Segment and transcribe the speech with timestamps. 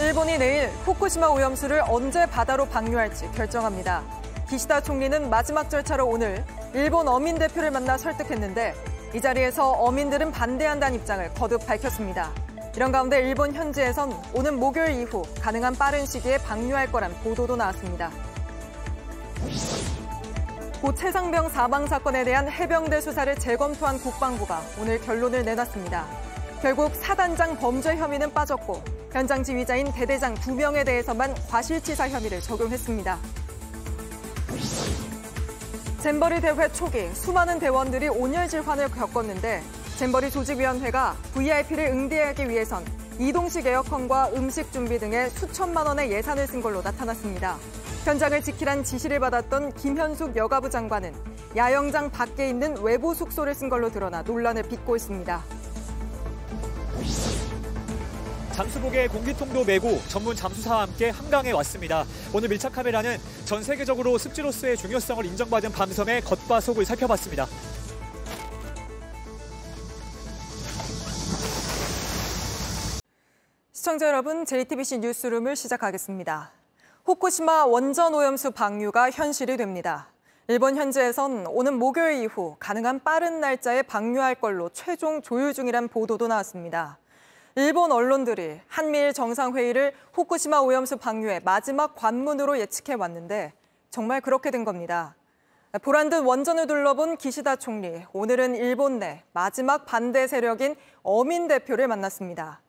[0.00, 4.02] 일본이 내일 후쿠시마 오염수를 언제 바다로 방류할지 결정합니다.
[4.48, 8.74] 기시다 총리는 마지막 절차로 오늘 일본 어민 대표를 만나 설득했는데
[9.14, 12.30] 이 자리에서 어민들은 반대한다는 입장을 거듭 밝혔습니다.
[12.74, 18.10] 이런 가운데 일본 현지에선 오는 목요일 이후 가능한 빠른 시기에 방류할 거란 보도도 나왔습니다.
[20.80, 26.31] 고 최상병 사망 사건에 대한 해병대 수사를 재검토한 국방부가 오늘 결론을 내놨습니다.
[26.62, 33.18] 결국 사단장 범죄 혐의는 빠졌고 현장 지휘자인 대대장 두명에 대해서만 과실치사 혐의를 적용했습니다.
[36.00, 39.60] 잼버리 대회 초기 수많은 대원들이 온열 질환을 겪었는데
[39.96, 42.84] 잼버리 조직위원회가 VIP를 응대하기 위해선
[43.18, 47.56] 이동식 에어컨과 음식 준비 등의 수천만 원의 예산을 쓴 걸로 나타났습니다.
[48.04, 51.12] 현장을 지키란 지시를 받았던 김현숙 여가부 장관은
[51.56, 55.61] 야영장 밖에 있는 외부 숙소를 쓴 걸로 드러나 논란을 빚고 있습니다.
[58.52, 62.04] 잠수복에 공기통도 메고 전문 잠수사와 함께 한강에 왔습니다.
[62.34, 67.46] 오늘 밀착 카메라는 전 세계적으로 습지로서의 중요성을 인정받은 밤섬의 겉과 속을 살펴봤습니다.
[73.72, 76.52] 시청자 여러분, JTBC 뉴스룸을 시작하겠습니다.
[77.04, 80.11] 후쿠시마 원전 오염수 방류가 현실이 됩니다.
[80.52, 86.98] 일본 현지에선 오는 목요일 이후 가능한 빠른 날짜에 방류할 걸로 최종 조율 중이란 보도도 나왔습니다.
[87.54, 93.54] 일본 언론들이 한미일 정상회의를 후쿠시마 오염수 방류의 마지막 관문으로 예측해 왔는데
[93.88, 95.16] 정말 그렇게 된 겁니다.
[95.80, 102.60] 보란 듯 원전을 둘러본 기시다 총리, 오늘은 일본 내 마지막 반대 세력인 어민 대표를 만났습니다.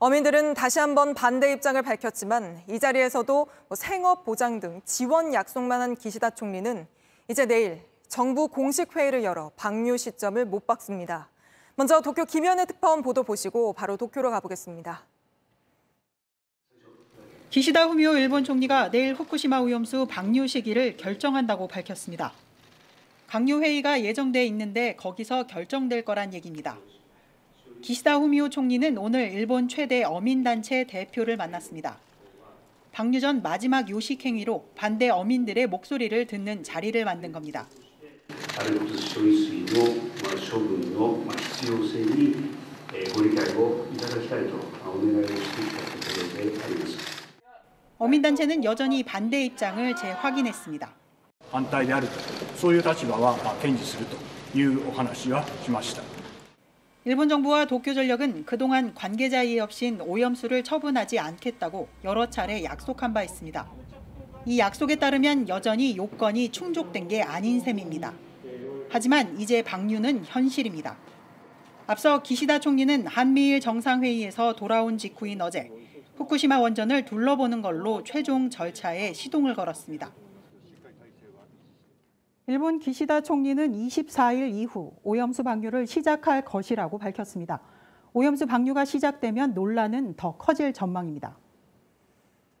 [0.00, 5.94] 어민들은 다시 한번 반대 입장을 밝혔지만 이 자리에서도 뭐 생업 보장 등 지원 약속만 한
[5.94, 6.88] 기시다 총리는
[7.30, 11.28] 이제 내일 정부 공식 회의를 열어 방류 시점을 못 박습니다.
[11.76, 15.04] 먼저 도쿄 김현애 특파원 보도 보시고 바로 도쿄로 가보겠습니다.
[17.50, 22.32] 기시다 후미오 일본 총리가 내일 후쿠시마 오염수 방류 시기를 결정한다고 밝혔습니다.
[23.26, 26.78] 강요 회의가 예정돼 있는데 거기서 결정될 거란 얘기입니다.
[27.82, 31.98] 기시다 후미오 총리는 오늘 일본 최대 어민 단체 대표를 만났습니다.
[32.91, 37.67] 방류 전 마지막 요식 행위로 반대 어민들의 목소리를 듣는 자리를 만든 겁니다.
[40.53, 42.51] 処分の必要性に
[43.15, 44.55] ご理解をいただきたいと
[44.87, 47.23] お願いをしてきたところであります。
[47.97, 50.93] 어민단체는 여전히 반대 입장을 재확인했습니다.
[51.51, 52.13] 反対であると
[52.55, 54.17] そういう立場は堅持すると
[54.57, 56.01] いうお話はしました
[57.08, 63.66] 일본 정부와 도쿄전력은 그동안 관계자 이해 없인 오염수를 처분하지 않겠다고 여러 차례 약속한 바 있습니다.
[64.44, 68.12] 이 약속에 따르면 여전히 요건이 충족된 게 아닌 셈입니다.
[68.90, 70.98] 하지만 이제 방류는 현실입니다.
[71.86, 75.70] 앞서 기시다 총리는 한미일 정상회의에서 돌아온 직후인 어제
[76.16, 80.12] 후쿠시마 원전을 둘러보는 걸로 최종 절차에 시동을 걸었습니다.
[82.48, 87.60] 일본 기시다 총리는 24일 이후 오염수 방류를 시작할 것이라고 밝혔습니다.
[88.14, 91.36] 오염수 방류가 시작되면 논란은 더 커질 전망입니다.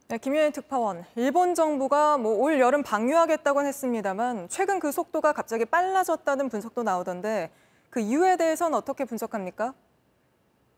[0.08, 6.50] 네, 김윤희 특파원, 일본 정부가 뭐 올 여름 방류하겠다고 했습니다만 최근 그 속도가 갑자기 빨라졌다는
[6.50, 7.50] 분석도 나오던데
[7.88, 9.72] 그 이유에 대해서는 어떻게 분석합니까?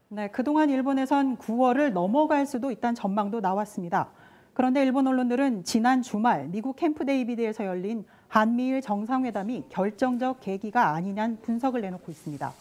[0.06, 4.12] 네, 그동안 일본에선 9월을 넘어갈 수도 있다는 전망도 나왔습니다.
[4.54, 11.80] 그런데 일본 언론들은 지난 주말 미국 캠프 데이비드에서 열린 한미일 정상회담이 결정적 계기가 아니냐는 분석을
[11.80, 12.52] 내놓고 있습니다.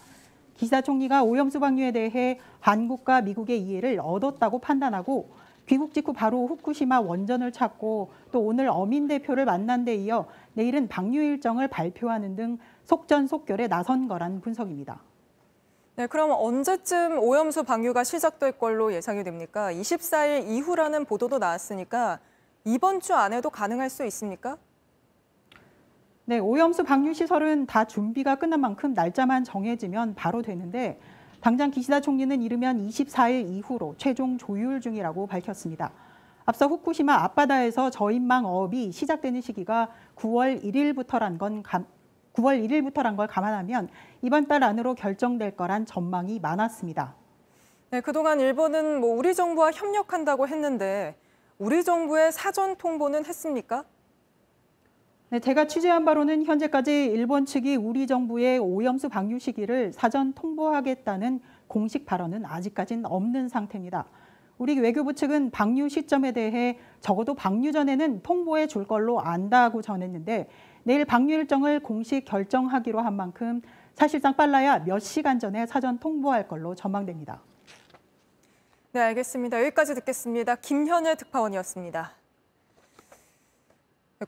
[0.56, 5.30] 기사 총리가 오염수 방류에 대해 한국과 미국의 이해를 얻었다고 판단하고
[5.66, 11.22] 귀국 직후 바로 후쿠시마 원전을 찾고 또 오늘 어민 대표를 만난 데 이어 내일은 방류
[11.22, 15.00] 일정을 발표하는 등 속전속결에 나선 거란 분석입니다.
[15.94, 19.72] 네, 그럼 언제쯤 오염수 방류가 시작될 걸로 예상이 됩니까?
[19.72, 22.18] 24일 이후라는 보도도 나왔으니까
[22.64, 24.56] 이번 주 안에도 가능할 수 있습니까?
[26.30, 31.00] 네, 오염수 방류 시설은 다 준비가 끝난 만큼 날짜만 정해지면 바로 되는데
[31.40, 35.90] 당장 기시다 총리는 이르면 24일 이후로 최종 조율 중이라고 밝혔습니다.
[36.44, 43.88] 앞서 후쿠시마 앞바다에서 저인망 어업이 시작되는 시기가 9월 1일부터란 건 9월 1일부터란 걸 감안하면
[44.22, 47.16] 이번 달 안으로 결정될 거란 전망이 많았습니다.
[47.90, 51.16] 네, 그동안 일본은 뭐 우리 정부와 협력한다고 했는데
[51.58, 53.84] 우리 정부의 사전 통보는 했습니까?
[55.32, 61.38] 네, 제가 취재한 바로는 현재까지 일본 측이 우리 정부의 오염수 방류 시기를 사전 통보하겠다는
[61.68, 64.06] 공식 발언은 아직까지는 없는 상태입니다.
[64.58, 70.48] 우리 외교부 측은 방류 시점에 대해 적어도 방류 전에는 통보해 줄 걸로 안다고 전했는데
[70.82, 73.62] 내일 방류 일정을 공식 결정하기로 한 만큼
[73.94, 77.40] 사실상 빨라야 몇 시간 전에 사전 통보할 걸로 전망됩니다.
[78.90, 79.60] 네, 알겠습니다.
[79.60, 80.56] 여기까지 듣겠습니다.
[80.56, 82.19] 김현애 특파원이었습니다.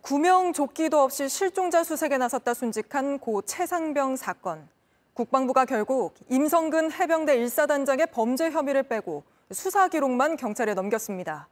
[0.00, 4.66] 구명 조끼도 없이 실종자 수색에 나섰다 순직한 고 최상병 사건.
[5.12, 11.46] 국방부가 결국 임성근 해병대 1사단장의 범죄 혐의를 빼고 수사 기록만 경찰에 넘겼습니다.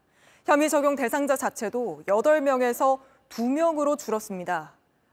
[0.47, 4.73] 혐의 적용 대상자 자체도 8명에서 2명으로 줄었습니다.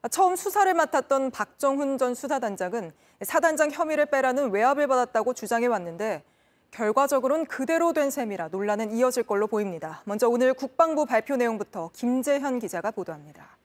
[0.09, 2.93] 처음 수사를 맡았던 박정훈 전 수사단장은
[3.23, 6.23] 사단장 혐의를 빼라는 외압을 받았다고 주장해 왔는데
[6.71, 10.01] 결과적으로는 그대로 된 셈이라 논란은 이어질 걸로 보입니다.
[10.05, 13.57] 먼저 오늘 국방부 발표 내용부터 김재현 기자가 보도합니다.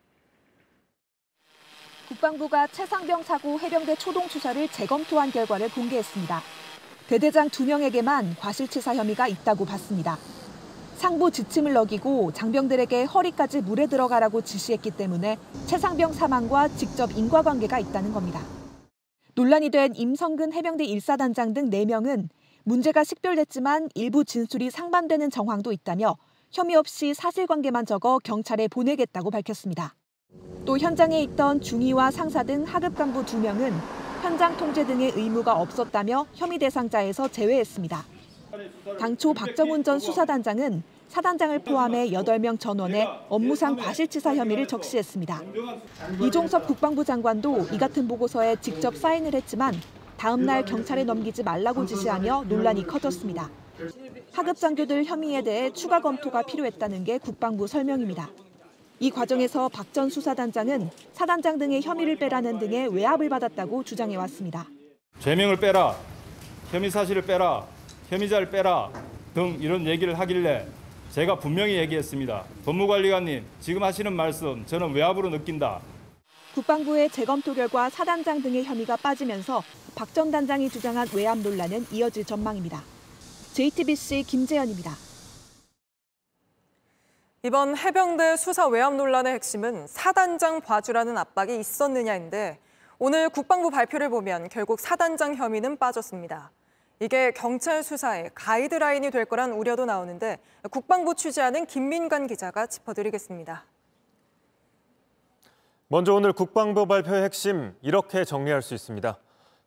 [2.09, 6.43] 국방부가 최상병 사고 해병대 초동 수사를 재검토한 결과를 공개했습니다.
[7.09, 10.19] 대대장 2명에게만 과실치사 혐의가 있다고 봤습니다.
[10.97, 18.41] 상부 지침을 어기고 장병들에게 허리까지 물에 들어가라고 지시했기 때문에 최상병 사망과 직접 인과관계가 있다는 겁니다.
[19.35, 22.29] 논란이 된 임성근 해병대 1사단장 등 4명은
[22.65, 26.17] 문제가 식별됐지만 일부 진술이 상반되는 정황도 있다며
[26.51, 29.95] 혐의 없이 사실관계만 적어 경찰에 보내겠다고 밝혔습니다.
[30.65, 33.73] 또 현장에 있던 중위와 상사 등 하급 간부 2명은
[34.23, 38.05] 현장 통제 등의 의무가 없었다며 혐의 대상자에서 제외했습니다.
[38.99, 45.43] 당초 박정훈 전 수사단장은 사단장을 포함해 8명 전원에 업무상 과실치사 혐의를 적시했습니다.
[46.23, 49.75] 이종섭 국방부 장관도 이 같은 보고서에 직접 사인을 했지만
[50.23, 53.51] 다음 날 경찰에 넘기지 말라고 지시하며 논란이 커졌습니다.
[54.33, 58.31] 하급 장교들 혐의에 대해 추가 검토가 필요했다는 게 국방부 설명입니다.
[59.01, 64.65] 이 과정에서 박 전 수사단장은 사단장 등의 혐의를 빼라는 등의 외압을 받았다고 주장해 왔습니다.
[65.19, 65.97] 죄명을 빼라,
[66.71, 67.67] 혐의 사실을 빼라,
[68.09, 68.91] 혐의자를 빼라
[69.35, 70.69] 등 이런 얘기를 하길래
[71.11, 72.45] 제가 분명히 얘기했습니다.
[72.65, 75.81] 법무관리관님, 지금 하시는 말씀 저는 외압으로 느낀다.
[76.55, 79.63] 국방부의 재검토 결과 사단장 등의 혐의가 빠지면서
[79.95, 82.83] 박 전 단장이 주장한 외압 논란은 이어질 전망입니다.
[83.55, 84.93] JTBC 김재현입니다.
[87.43, 92.59] 이번 해병대 수사 외압 논란의 핵심은 사단장 봐주라는 압박이 있었느냐인데
[92.99, 96.51] 오늘 국방부 발표를 보면 결국 사단장 혐의는 빠졌습니다.
[97.01, 100.39] 이게 경찰 수사의 가이드라인이 될 거란 우려도 나오는데
[100.71, 103.65] 국방부 취재하는 김민관 기자가 짚어드리겠습니다.
[105.93, 109.19] 먼저 오늘 국방부 발표의 핵심 이렇게 정리할 수 있습니다.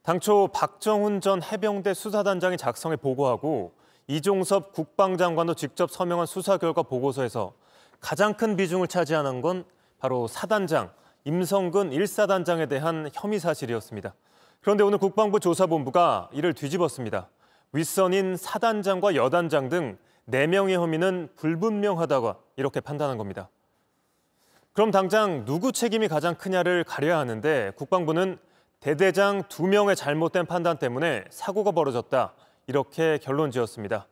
[0.01, 3.74] 당초 박정훈 전 해병대 수사단장이 작성해 보고하고
[4.07, 7.54] 이종섭 국방장관도 직접 서명한 수사 결과 보고서에서
[8.00, 9.66] 가장 큰 비중을 차지하는 건
[10.00, 10.89] 바로 사단장
[11.25, 14.16] 임성근 1사단장에 대한 혐의 사실이었습니다.
[14.62, 17.30] 그런데 오늘 국방부 조사본부가 이를 뒤집었습니다.
[17.72, 23.48] 윗선인 사단장과 여단장 등 4명의 혐의는 불분명하다고 이렇게 판단한 겁니다.
[24.75, 28.38] 그럼 당장 누구 책임이 가장 크냐를 가려야 하는데 국방부는
[28.81, 32.33] 대대장 2명의 잘못된 판단 때문에 사고가 벌어졌다
[32.68, 34.06] 이렇게 결론 지었습니다.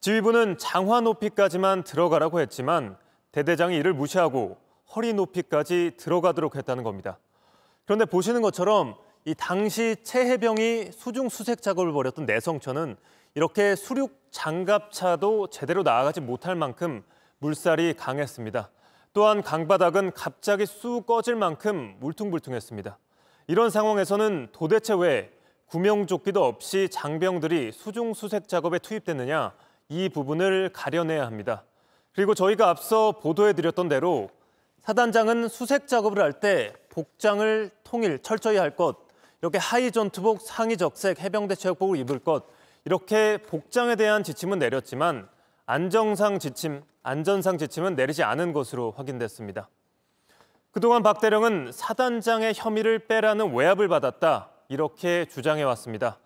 [0.00, 2.96] 지휘부는 장화 높이까지만 들어가라고 했지만
[3.30, 4.56] 대대장이 이를 무시하고
[4.94, 7.18] 허리 높이까지 들어가도록 했다는 겁니다.
[7.84, 8.96] 그런데 보시는 것처럼
[9.26, 12.96] 이 당시 최해병이 수중 수색 작업을 벌였던 내성천은
[13.34, 17.04] 이렇게 수륙 장갑차도 제대로 나아가지 못할 만큼
[17.40, 18.70] 물살이 강했습니다.
[19.16, 22.98] 또한 강바닥은 갑자기 쑥 꺼질 만큼 울퉁불퉁했습니다.
[23.46, 25.32] 이런 상황에서는 도대체 왜
[25.68, 29.54] 구명조끼도 없이 장병들이 수중 수색 작업에 투입됐느냐
[29.88, 31.64] 이 부분을 가려내야 합니다.
[32.12, 34.28] 그리고 저희가 앞서 보도해드렸던 대로
[34.82, 38.98] 사단장은 수색 작업을 할 때 복장을 통일 철저히 할 것,
[39.40, 42.44] 이렇게 하의 전투복, 상의 적색, 해병대 체육복을 입을 것,
[42.84, 45.26] 이렇게 복장에 대한 지침은 내렸지만
[45.68, 49.68] 안정상 지침, 안전상 지침은 내리지 않은 것으로 확인됐습니다.
[50.70, 56.18] 그동안 박 대령은 사단장의 혐의를 빼라는 외압을 받았다 이렇게 주장해 왔습니다.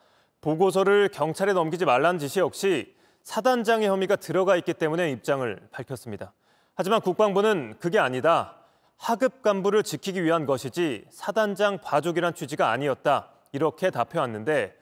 [0.42, 6.34] 보고서를 경찰에 넘기지 말라는 지시 역시 사단장의 혐의가 들어가 있기 때문에 입장을 밝혔습니다.
[6.74, 8.56] 하지만 국방부는 그게 아니다.
[8.98, 13.30] 하급 간부를 지키기 위한 것이지 사단장 봐주기란 취지가 아니었다.
[13.52, 14.76] 이렇게 답해왔는데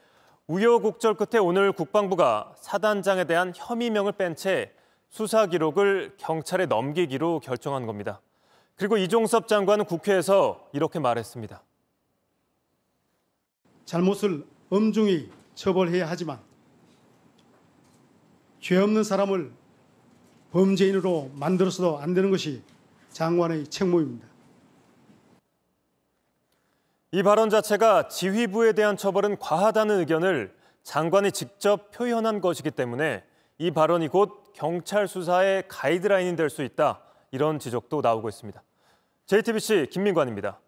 [0.49, 4.73] 우여곡절 끝에 오늘 국방부가 사단장에 대한 혐의명을 뺀 채
[5.11, 8.21] 수사 기록을 경찰에 넘기기로 결정한 겁니다.
[8.75, 11.63] 그리고 이종섭 장관은 국회에서 이렇게 말했습니다.
[13.85, 16.39] 잘못을 엄중히 처벌해야 하지만
[18.61, 19.53] 죄 없는 사람을
[20.53, 22.63] 범죄인으로 만들어서도 안 되는 것이
[23.11, 24.28] 장관의 책무입니다.
[27.11, 33.25] 이 발언 자체가 지휘부에 대한 처벌은 과하다는 의견을 장관이 직접 표현한 것이기 때문에
[33.57, 37.01] 이 발언이 곧 경찰 수사의 가이드라인이 될 수 있다.
[37.31, 38.63] 이런 지적도 나오고 있습니다.
[39.27, 40.59] JTBC 김민관입니다.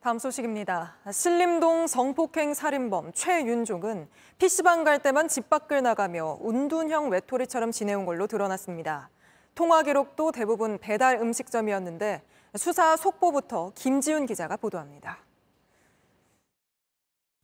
[0.00, 0.96] 다음 소식입니다.
[1.10, 4.08] 신림동 성폭행 살인범 최윤종은
[4.38, 9.08] PC방 갈 때만 집 밖을 나가며 운둔형 외톨이처럼 지내온 걸로 드러났습니다.
[9.54, 12.22] 통화 기록도 대부분 배달 음식점이었는데
[12.56, 15.18] 수사 속보부터 김지훈 기자가 보도합니다.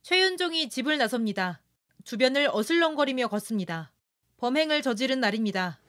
[0.03, 1.59] 최윤종이 집을 나섭니다.
[2.05, 3.91] 주변을 어슬렁거리며 걷습니다.
[4.37, 5.79] 범행을 저지른 날입니다.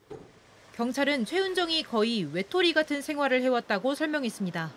[0.75, 4.71] 경찰은 최윤종이 거의 외톨이 같은 생활을 해왔다고 설명했습니다.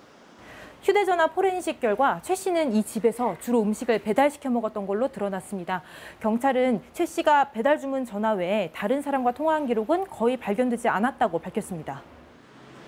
[0.83, 5.83] 휴대전화 포렌식 결과 최 씨는 이 집에서 주로 음식을 배달시켜 먹었던 걸로 드러났습니다.
[6.21, 12.03] 경찰은 최 씨가 배달 주문 전화 외에 다른 사람과 통화한 기록은 거의 발견되지 않았다고 밝혔습니다.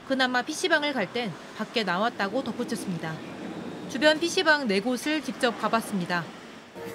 [0.08, 3.14] 그나마 PC방을 갈 땐 밖에 나왔다고 덧붙였습니다.
[3.90, 6.24] 주변 PC방 네 곳을 직접 가봤습니다.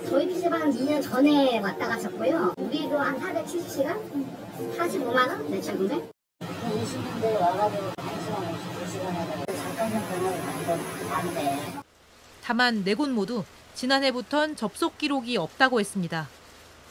[0.08, 2.53] 저희 PC방 2년 전에 왔다 갔었고요.
[2.58, 3.98] 우리도 한 470시간?
[4.77, 5.50] 45만 원?
[5.51, 6.12] 매출 금액?
[6.41, 8.55] 20년대 와가지고 1시간,
[8.86, 10.79] 2시간 하다가 잠깐 잠깐
[11.13, 11.74] 안 돼.
[12.43, 13.43] 다만 네 곳 모두
[13.75, 16.27] 지난해부턴 접속 기록이 없다고 했습니다.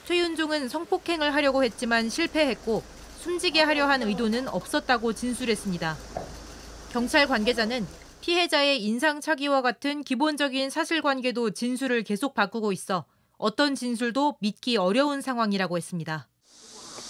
[0.05, 2.83] 최윤종은 성폭행을 하려고 했지만 실패했고
[3.23, 5.95] 숨지게 하려 한 의도는 없었다고 진술했습니다.
[6.91, 7.87] 경찰 관계자는
[8.19, 13.05] 피해자의 인상착의와 같은 기본적인 사실관계도 진술을 계속 바꾸고 있어
[13.37, 16.27] 어떤 진술도 믿기 어려운 상황이라고 했습니다.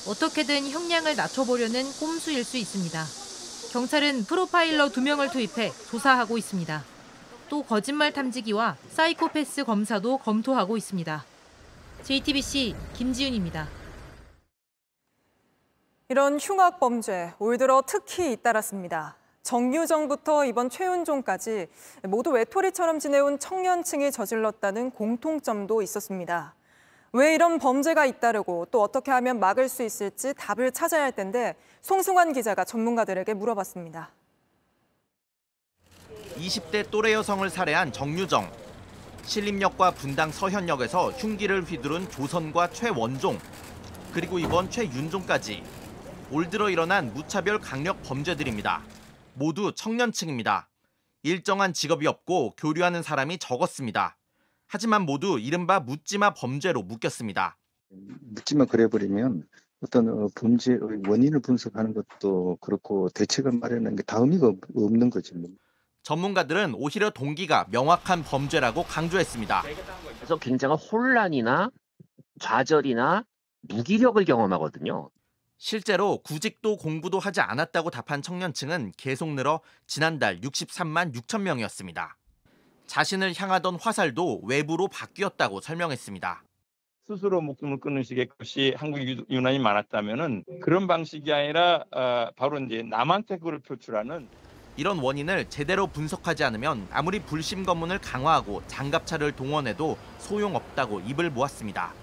[0.07, 3.03] 어떻게든 형량을 낮춰보려는 꼼수일 수 있습니다.
[3.71, 6.83] 경찰은 프로파일러 두 명을 투입해 조사하고 있습니다.
[7.49, 11.25] 또 거짓말 탐지기와 사이코패스 검사도 검토하고 있습니다.
[12.03, 13.82] JTBC 김지윤입니다.
[16.13, 19.17] 이런 흉악 범죄 올 들어 특히 잇따랐습니다.
[19.41, 21.65] 정유정부터 이번 최윤종까지
[22.03, 26.53] 모두 외톨이처럼 지내온 청년층이 저질렀다는 공통점도 있었습니다.
[27.13, 32.33] 왜 이런 범죄가 잇따르고 또 어떻게 하면 막을 수 있을지 답을 찾아야 할 텐데 송승환
[32.33, 34.11] 기자가 전문가들에게 물어봤습니다.
[36.37, 38.51] 20대 또래 여성을 살해한 정유정.
[39.23, 43.39] 신림역과 분당 서현역에서 흉기를 휘두른 조선과 최원종.
[44.13, 45.63] 그리고 이번 최윤종까지
[46.33, 48.81] 올 들어 일어난 무차별 강력 범죄들입니다.
[49.35, 50.67] 모두 청년층입니다.
[51.21, 54.17] 일정한 직업이 없고 교류하는 사람이 적었습니다.
[54.65, 57.59] 하지만 모두 이른바 묻지마 범죄로 묶였습니다.
[57.89, 59.47] 묻지마 그래버리면
[59.81, 65.35] 어떤 어, 범죄의 원인을 분석하는 것도 그렇고 대책을 마련하는 게 다음이가 없는 거지.
[65.35, 65.51] 뭐.
[66.01, 69.61] 전문가들은 오히려 동기가 명확한 범죄라고 강조했습니다.
[70.17, 71.69] 그래서 굉장한 혼란이나
[72.39, 73.23] 좌절이나
[73.61, 75.11] 무기력을 경험하거든요.
[75.65, 82.17] 실제로 구직도 공부도 하지 않았다고 답한 청년층은 계속 늘어 지난달 63만 6천 명이었습니다.
[82.85, 86.43] 자신을 향하던 화살도 외부로 바뀌었다고 설명했습니다.
[87.07, 93.37] 스스로 목숨을 끊는 식의 것이 한국 유난히 많았다면은 그런 방식이 아니라 어, 바로 이제 남한테
[93.37, 94.27] 그걸 표출하는
[94.75, 102.02] 이런 원인을 제대로 분석하지 않으면 아무리 불심 검문을 강화하고 장갑차를 동원해도 소용없다고 입을 모았습니다.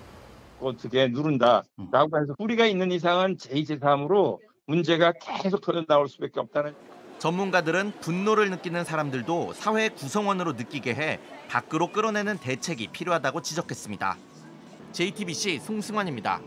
[0.61, 6.75] 어떻게 누른다라고 해서 뿌리가 있는 이상은 제2, 제3으로 문제가 계속 터져 나올 수밖에 없다는
[7.19, 14.17] 전문가들은 분노를 느끼는 사람들도 사회 구성원으로 느끼게 해 밖으로 끌어내는 대책이 필요하다고 지적했습니다.
[14.93, 16.40] JTBC 송승환입니다.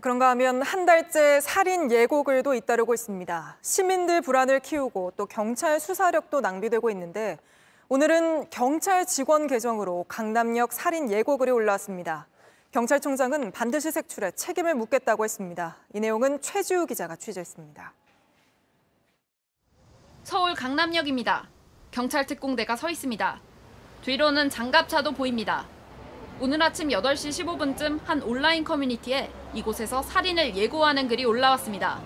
[0.00, 3.58] 그런가 하면 한 달째 살인 예고글도 잇따르고 있습니다.
[3.60, 7.38] 시민들 불안을 키우고 또 경찰 수사력도 낭비되고 있는데
[7.90, 12.28] 오늘은 경찰 직원 계정으로 강남역 살인 예고글이 올라왔습니다.
[12.70, 15.78] 경찰청장은 반드시 색출해 책임을 묻겠다고 했습니다.
[15.94, 17.94] 이 내용은 최지우 기자가 취재했습니다.
[20.22, 21.48] 서울 강남역입니다.
[21.90, 23.40] 경찰 특공대가 서 있습니다.
[24.02, 25.66] 뒤로는 장갑차도 보입니다.
[26.40, 32.02] 오늘 아침 8시 15분쯤 한 온라인 커뮤니티에 이곳에서 살인을 예고하는 글이 올라왔습니다.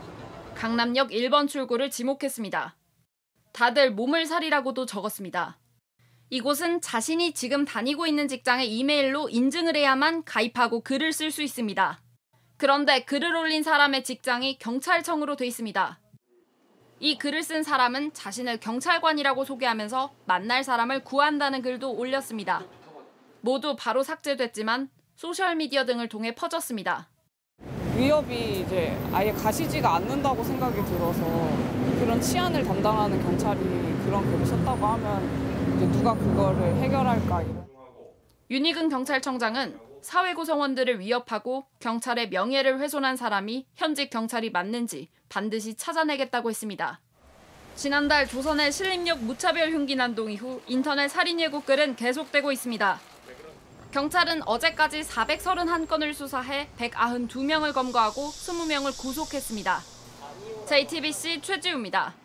[0.54, 2.76] 강남역 1번 출구를 지목했습니다.
[3.50, 5.58] 다들 몸을 살이라고도 적었습니다.
[6.32, 12.00] 이곳은 자신이 지금 다니고 있는 직장의 이메일로 인증을 해야만 가입하고 글을 쓸 수 있습니다.
[12.56, 16.00] 그런데 글을 올린 사람의 직장이 경찰청으로 돼 있습니다.
[17.00, 22.64] 이 글을 쓴 사람은 자신을 경찰관이라고 소개하면서 만날 사람을 구한다는 글도 올렸습니다.
[23.42, 27.10] 모두 바로 삭제됐지만 소셜미디어 등을 통해 퍼졌습니다.
[27.94, 31.22] 위협이 이제 아예 가시지가 않는다고 생각이 들어서
[32.00, 33.60] 그런 치안을 담당하는 경찰이
[34.06, 35.51] 그런 글을 썼다고 하면
[35.82, 37.66] 이제 누가 그거를 해결할까 이런.
[38.50, 47.00] 윤희근 경찰청장은 사회 구성원들을 위협하고 경찰의 명예를 훼손한 사람이 현직 경찰이 맞는지 반드시 찾아내겠다고 했습니다.
[47.74, 53.00] 지난달 조선의 신림역 무차별 흉기 난동 이후 인터넷 살인 예고글은 계속되고 있습니다.
[53.90, 59.80] 경찰은 어제까지 431건을 수사해 192명을 검거하고 20명을 구속했습니다.
[60.66, 62.21] JTBC 최지우입니다.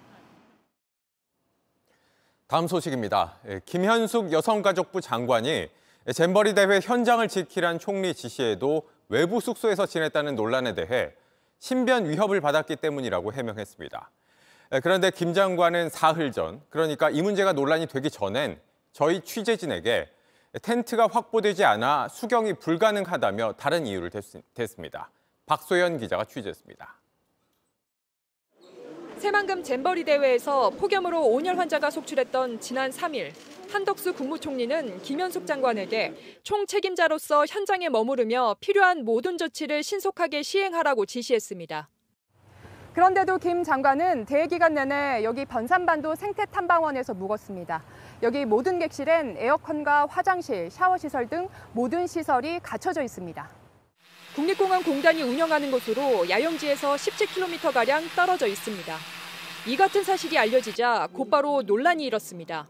[2.47, 3.39] 다음 소식입니다.
[3.49, 5.67] 예, 김현숙 여성가족부 장관이
[6.13, 11.11] 잼버리 대회 현장을 지키란 총리 지시에도 외부 숙소에서 지냈다는 논란에 대해
[11.59, 14.09] 신변 위협을 받았기 때문이라고 해명했습니다.
[14.71, 18.61] 예, 그런데 김 장관은 사흘 전, 그러니까 이 문제가 논란이 되기 전엔
[18.93, 20.09] 저희 취재진에게
[20.61, 24.09] 텐트가 확보되지 않아 수경이 불가능하다며 다른 이유를
[24.53, 25.11] 댔습니다.
[25.47, 26.95] 박소연 기자가 취재했습니다.
[29.19, 33.31] 새만금 잼버리 대회에서 폭염으로 온열 환자가 속출했던 지난 3일
[33.71, 41.89] 한덕수 국무총리는 김현숙 장관에게 총 책임자로서 현장에 머무르며 필요한 모든 조치를 신속하게 시행하라고 지시했습니다.
[42.93, 47.83] 그런데도 김 장관은 대회 기간 내내 여기 변산반도 생태탐방원에서 묵었습니다.
[48.21, 53.66] 여기 모든 객실엔 에어컨과 화장실, 샤워 시설 등 모든 시설이 갖춰져 있습니다.
[54.37, 58.95] 국립공원공단이 운영하는 곳으로 야영지에서 17km가량 떨어져 있습니다.
[59.65, 62.69] 이 같은 사실이 알려지자 곧바로 논란이 일었습니다.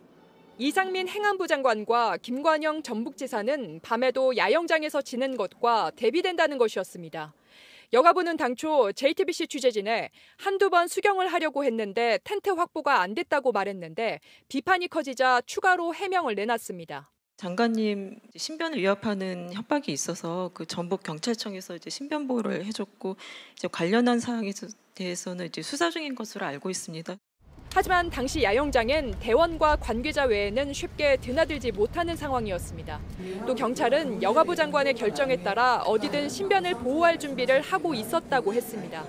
[0.57, 7.33] 이상민 행안부 장관과 김관영 전북지사는 밤에도 야영장에서 지낸 것과 대비된다는 것이었습니다.
[7.91, 14.87] 여가부는 당초 JTBC 취재진에 한두 번 수경을 하려고 했는데 텐트 확보가 안 됐다고 말했는데 비판이
[14.87, 17.11] 커지자 추가로 해명을 내놨습니다.
[17.37, 23.15] 장관님 신변을 위협하는 협박이 있어서 그 전북 경찰청에서 이제 신변 보호를 해줬고
[23.55, 24.51] 이제 관련한 사항에
[24.95, 27.15] 대해서는 이제 수사 중인 것으로 알고 있습니다.
[27.75, 32.99] 하지만 당시 야영장엔 대원과 관계자 외에는 쉽게 드나들지 못하는 상황이었습니다.
[33.45, 39.05] 또 경찰은 여가부 장관의 결정에 따라 어디든 신변을 보호할 준비를 하고 있었다고 했습니다.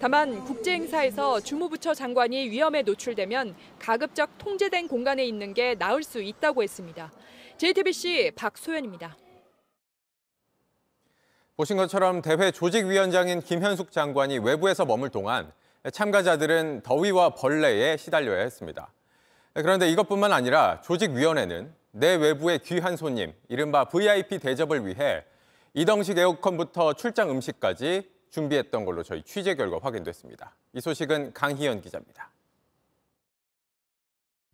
[0.00, 6.62] 다만 국제 행사에서 주무부처 장관이 위험에 노출되면 가급적 통제된 공간에 있는 게 나을 수 있다고
[6.62, 7.12] 했습니다.
[7.58, 9.16] JTBC 박소연입니다.
[11.56, 15.50] 보신 것처럼 대회 조직위원장인 김현숙 장관이 외부에서 머물 동안
[15.90, 18.92] 참가자들은 더위와 벌레에 시달려야 했습니다.
[19.54, 25.24] 그런데 이것뿐만 아니라 조직위원회는 내 외부의 귀한 손님, 이른바 VIP 대접을 위해
[25.72, 30.54] 이동식 에어컨부터 출장 음식까지 준비했던 걸로 저희 취재 결과 확인됐습니다.
[30.74, 32.30] 이 소식은 강희연 기자입니다.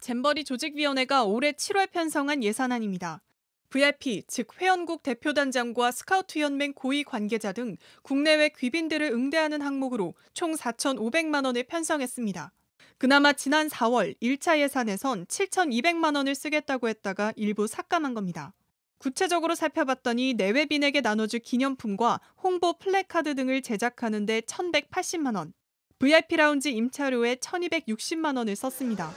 [0.03, 3.23] 잼버리 조직위원회가 올해 7월 편성한 예산안입니다.
[3.71, 11.47] VIP, 즉 회원국 대표단장과 스카우트 연맹 고위 관계자 등 국내외 귀빈들을 응대하는 항목으로 총 4,500만
[11.47, 12.53] 원을 편성했습니다.
[12.99, 18.53] 그나마 지난 4월 1차 예산에선 7,200만 원을 쓰겠다고 했다가 일부 삭감한 겁니다.
[18.99, 25.53] 구체적으로 살펴봤더니 내외빈에게 나눠줄 기념품과 홍보 플래카드 등을 제작하는 데 1,180만 원,
[26.01, 29.13] VIP 라운지 임차료에 1,260만 원을 썼습니다.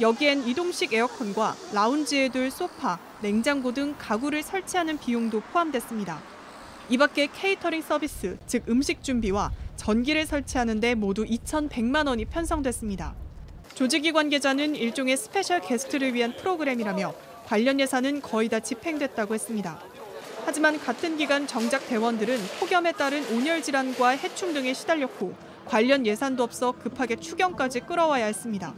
[0.00, 6.18] 여기엔 이동식 에어컨과 라운지에 둘 소파, 냉장고 등 가구를 설치하는 비용도 포함됐습니다.
[6.88, 13.14] 이 밖에 케이터링 서비스, 즉 음식 준비와 전기를 설치하는 데 모두 2,100만 원이 편성됐습니다.
[13.74, 19.78] 조직위 관계자는 일종의 special guest를 위한 프로그램이라며 관련 예산은 거의 다 집행됐다고 했습니다.
[20.46, 25.34] 하지만 같은 기간 정작 대원들은 폭염에 따른 온열 질환과 해충 등에 시달렸고
[25.66, 28.74] 관련 예산도 없어 급하게 추경까지 끌어와야 했습니다.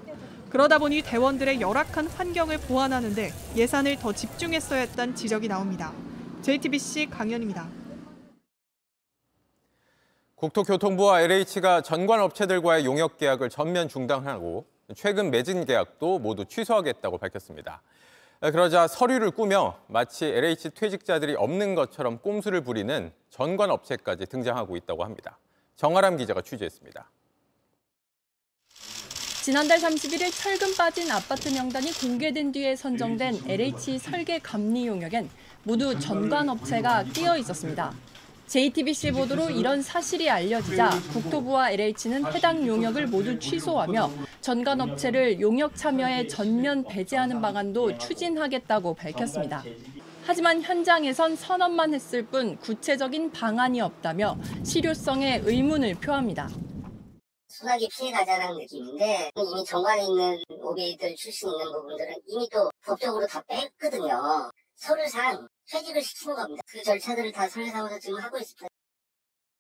[0.53, 5.95] 그러다 보니 대원들의 열악한 환경을 보완하는데 예산을 더 집중했어야 했다는 지적이 나옵니다.
[6.43, 7.67] JTBC 강연입니다.
[10.35, 17.81] 국토교통부와 LH가 전관 업체들과의 용역 계약을 전면 중단하고 최근 맺은 계약도 모두 취소하겠다고 밝혔습니다.
[18.41, 25.39] 그러자 서류를 꾸며 마치 LH 퇴직자들이 없는 것처럼 꼼수를 부리는 전관 업체까지 등장하고 있다고 합니다.
[25.77, 27.09] 정아람 기자가 취재했습니다.
[29.43, 35.29] 지난달 31일 철근 빠진 아파트 명단이 공개된 뒤에 선정된 LH 설계 감리 용역엔
[35.65, 37.93] 모두 전관 업체가 끼어 있었습니다.
[38.47, 46.29] JTBC 보도로 이런 사실이 알려지자 국토부와 LH는 해당 용역을 모두 취소하며 전관 업체를 용역 참여에
[46.29, 49.65] 전면 배제하는 방안도 추진하겠다고 밝혔습니다.
[50.25, 56.49] 하지만 현장에선 선언만 했을 뿐 구체적인 방안이 없다며 실효성에 의문을 표합니다.
[57.63, 63.41] 소나기 피해 가자는 느낌인데 이미 정관에 있는 OB들 출신 있는 부분들은 이미 또 법적으로 다
[63.47, 64.51] 뺐거든요.
[64.75, 66.63] 서류상 퇴직을 시키는 겁니다.
[66.67, 68.67] 그 절차들을 다 서류상으로 지금 하고 있습니다.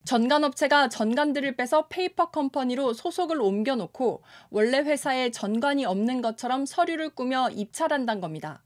[0.05, 8.21] 전관업체가 전관들을 빼서 페이퍼 컴퍼니로 소속을 옮겨놓고 원래 회사에 전관이 없는 것처럼 서류를 꾸며 입찰한다는
[8.21, 8.65] 겁니다.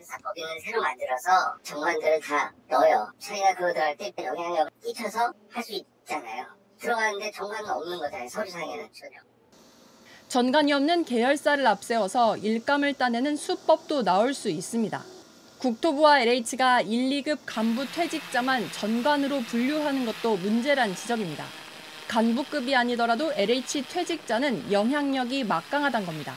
[0.00, 3.12] 사법인을 새로 만들어서 전관들을 다 넣어요.
[3.18, 6.57] 저희가 그거 들어갈 때 영향력을 끼쳐서 할 수 있잖아요.
[6.78, 8.28] 들어가는데 정관은 없는 거잖아요.
[8.28, 9.18] 서류상에는 전혀.
[10.28, 15.02] 전관이 없는 계열사를 앞세워서 일감을 따내는 수법도 나올 수 있습니다.
[15.58, 21.44] 국토부와 LH가 1, 2급 간부 퇴직자만 전관으로 분류하는 것도 문제란 지적입니다.
[22.08, 26.34] 간부급이 아니더라도 LH 퇴직자는 영향력이 막강하단 겁니다.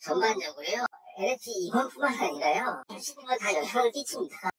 [0.00, 0.86] 전반적으로요.
[1.18, 2.82] LH 이번뿐만 아니라요.
[2.98, 4.49] 시민과 다 영향을 끼칩니다.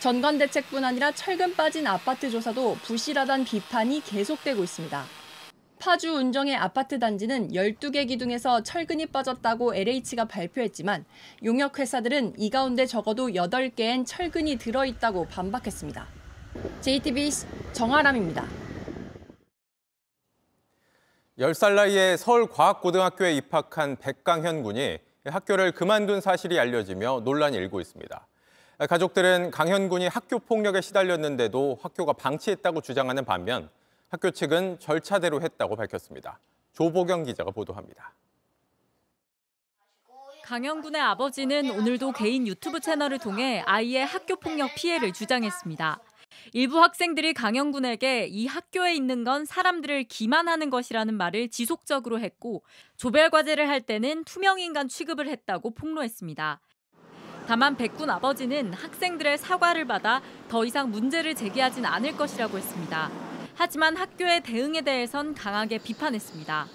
[0.00, 5.04] 전관 대책뿐 아니라 철근 빠진 아파트 조사도 부실하다는 비판이 계속되고 있습니다.
[5.78, 11.04] 파주 운정의 아파트 단지는 12개 기둥에서 철근이 빠졌다고 LH가 발표했지만
[11.44, 16.06] 용역 회사들은 이 가운데 적어도 8개엔 철근이 들어있다고 반박했습니다.
[16.80, 18.46] JTBC 정아람입니다.
[21.38, 28.26] 10살 나이에 서울과학고등학교에 입학한 백강현 군이 학교를 그만둔 사실이 알려지며 논란이 일고 있습니다.
[28.86, 33.68] 가족들은 강현 군이 학교 폭력에 시달렸는데도 학교가 방치했다고 주장하는 반면
[34.08, 36.40] 학교 측은 절차대로 했다고 밝혔습니다.
[36.72, 38.14] 조보경 기자가 보도합니다.
[40.44, 46.00] 강현 군의 아버지는 오늘도 개인 유튜브 채널을 통해 아이의 학교 폭력 피해를 주장했습니다.
[46.54, 52.64] 일부 학생들이 강현 군에게 이 학교에 있는 건 사람들을 기만하는 것이라는 말을 지속적으로 했고
[52.96, 56.60] 조별 과제를 할 때는 투명 인간 취급을 했다고 폭로했습니다.
[57.50, 63.10] 다만 백군 아버지는 학생들의 사과를 받아 더 이상 문제를 제기하진 않을 것이라고 했습니다.
[63.56, 66.66] 하지만 학교의 대응에 대해선 강하게 비판했습니다.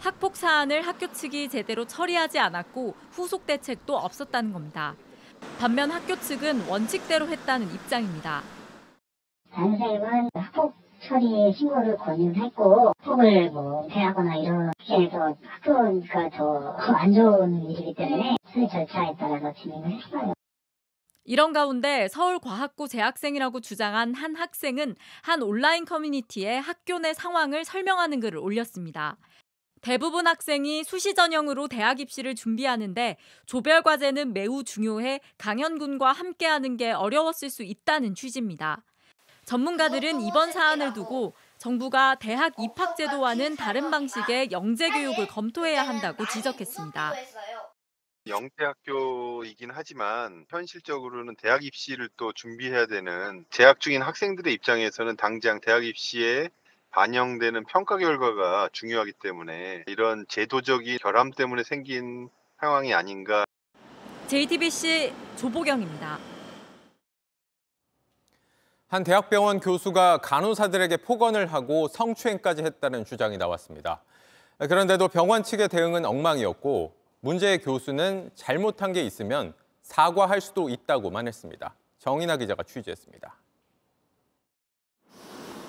[0.00, 4.94] 학폭 사안을 학교 측이 제대로 처리하지 않았고 후속 대책도 없었다는 겁니다.
[5.58, 8.40] 반면 학교 측은 원칙대로 했다는 입장입니다.
[9.54, 17.94] 선생님은 학폭 처리 신고를 권유했고 폭을 뭐 은폐하거나 이렇게 해서 학교가 더 안 좋은 일이기
[17.94, 20.32] 때문에 수의 절차에 따라서 진행을 했어요.
[21.24, 28.38] 이런 가운데 서울과학고 재학생이라고 주장한 한 학생은 한 온라인 커뮤니티에 학교 내 상황을 설명하는 글을
[28.38, 29.18] 올렸습니다.
[29.82, 37.50] 대부분 학생이 수시 전형으로 대학 입시를 준비하는데 조별 과제는 매우 중요해 강현군과 함께하는 게 어려웠을
[37.50, 38.82] 수 있다는 취지입니다.
[39.48, 47.14] 전문가들은 이번 사안을 두고 정부가 대학 입학 제도와는 다른 방식의 영재 교육을 검토해야 한다고 지적했습니다.
[48.26, 56.50] 영재학교이긴 하지만 현실적으로는 대학 입시를 또 준비해야 되는 재학 중인 학생들의 입장에서는 당장 대학 입시에
[56.90, 62.28] 반영되는 평가 결과가 중요하기 때문에 이런 제도적인 결함 때문에 생긴
[62.60, 63.46] 상황이 아닌가.
[64.26, 66.37] JTBC 조보경입니다.
[68.88, 74.00] 한 대학병원 교수가 간호사들에게 폭언을 하고 성추행까지 했다는 주장이 나왔습니다.
[74.58, 81.74] 그런데도 병원 측의 대응은 엉망이었고 문제의 교수는 잘못한 게 있으면 사과할 수도 있다고만 했습니다.
[81.98, 83.34] 정인아 기자가 취재했습니다.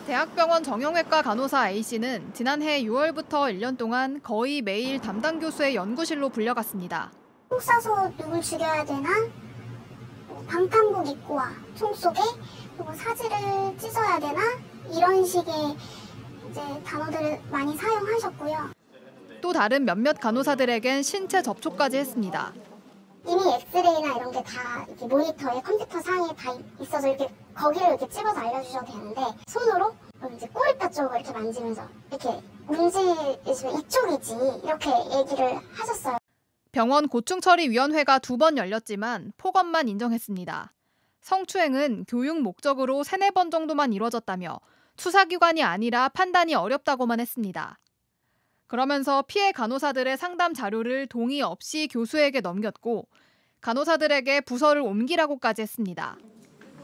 [0.08, 7.12] 대학병원 정형외과 간호사 A씨는 지난해 6월부터 1년 동안 거의 매일 담당 교수의 연구실로 불려갔습니다.
[7.49, 9.10] 총 쏴서 누굴 죽여야 되나?
[10.47, 11.51] 방탄복 입고 와.
[11.75, 12.21] 총 쏘게?
[12.79, 14.41] 그리고 사지를 찢어야 되나?
[14.95, 15.53] 이런 식의
[16.49, 18.71] 이제 단어들을 많이 사용하셨고요.
[19.41, 22.53] 또 다른 몇몇 간호사들에겐 신체 접촉까지 했습니다.
[23.27, 28.85] 이미 엑스레이나 이런 게 다 모니터에 컴퓨터 상에 다 있어서 이렇게 거기를 이렇게 찍어서 알려주셔도
[28.85, 29.93] 되는데 손으로
[30.35, 36.17] 이제 꼬리뼈 쪽을 이렇게 만지면서 이렇게 문지르시면 이쪽이지 이렇게 얘기를 하셨어요.
[36.71, 40.71] 병원 고충처리위원회가 두 번 열렸지만 폭언만 인정했습니다.
[41.21, 44.60] 성추행은 교육 목적으로 세네 번 정도만 이뤄졌다며
[44.97, 47.79] 수사기관이 아니라 판단이 어렵다고만 했습니다.
[48.67, 53.08] 그러면서 피해 간호사들의 상담 자료를 동의 없이 교수에게 넘겼고
[53.62, 56.17] 간호사들에게 부서를 옮기라고까지 했습니다.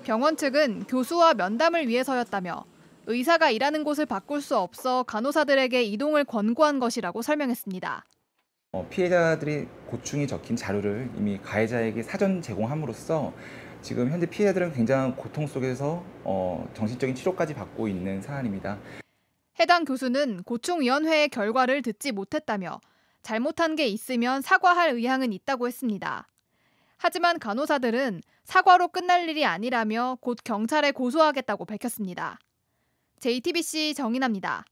[0.04, 2.65] 병원 측은 교수와 면담을 위해서였다며
[3.08, 8.06] 의사가 일하는 곳을 바꿀 수 없어 간호사들에게 이동을 권고한 것이라고 설명했습니다.
[8.71, 13.32] 어, 피해자들이 고충이 적힌 자료를 이미 가해자에게 사전 제공함으로써
[13.86, 18.80] 지금 현재 피해자들은 굉장한 고통 속에서 어, 정신적인 치료까지 받고 있는 사안입니다.
[19.60, 22.82] 해당 교수는 고충위원회의 결과를 듣지 못했다며
[23.21, 26.28] 잘못한 게 있으면 사과할 의향은 있다고 했습니다.
[26.98, 32.39] 하지만 간호사들은 사과로 끝날 일이 아니라며 곧 경찰에 고소하겠다고 밝혔습니다.
[33.19, 34.65] JTBC 정인아입니다.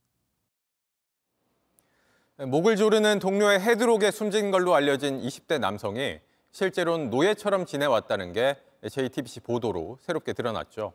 [2.38, 6.18] 목을 조르는 동료의 헤드록에 숨진 걸로 알려진 20대 남성이
[6.50, 8.56] 실제로는 노예처럼 지내왔다는 게
[8.88, 10.92] JTBC 보도로 새롭게 드러났죠.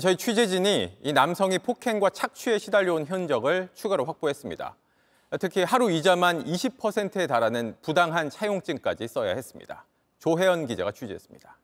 [0.00, 4.76] 저희 취재진이 이 남성이 폭행과 착취에 시달려온 흔적을 추가로 확보했습니다.
[5.40, 9.84] 특히 하루 이자만 20%에 달하는 부당한 차용증까지 써야 했습니다.
[10.18, 11.58] 조혜연 기자가 취재했습니다.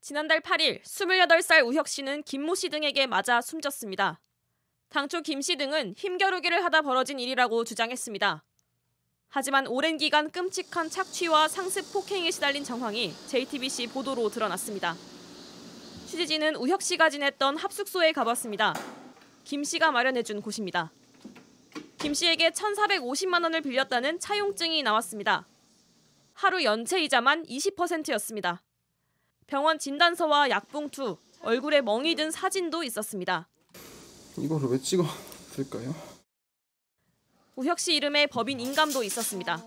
[0.00, 4.20] 지난달 8일 28살 우혁 씨는 김모 씨 등에게 맞아 숨졌습니다.
[4.90, 8.44] 당초 김 씨 등은 힘겨루기를 하다 벌어진 일이라고 주장했습니다.
[9.36, 14.94] 하지만 오랜 기간 끔찍한 착취와 상습 폭행에 시달린 정황이 JTBC 보도로 드러났습니다.
[16.06, 18.74] 취재진은 우혁 씨가 지냈던 합숙소에 가봤습니다.
[19.42, 20.92] 김 씨가 마련해준 곳입니다.
[21.98, 25.48] 김 씨에게 1,450만 원을 빌렸다는 차용증이 나왔습니다.
[26.34, 28.62] 하루 연체 이자만 20%였습니다.
[29.48, 33.48] 병원 진단서와 약봉투, 얼굴에 멍이 든 사진도 있었습니다.
[34.38, 36.13] 이거를 왜 찍었을까요?
[37.56, 39.62] 우혁 씨 이름에 법인 인감도 있었습니다.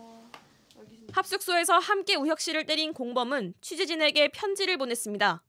[1.13, 5.43] 합숙소에서 함께 우혁 씨를 때린 공범은 취재진에게 편지를 보냈습니다.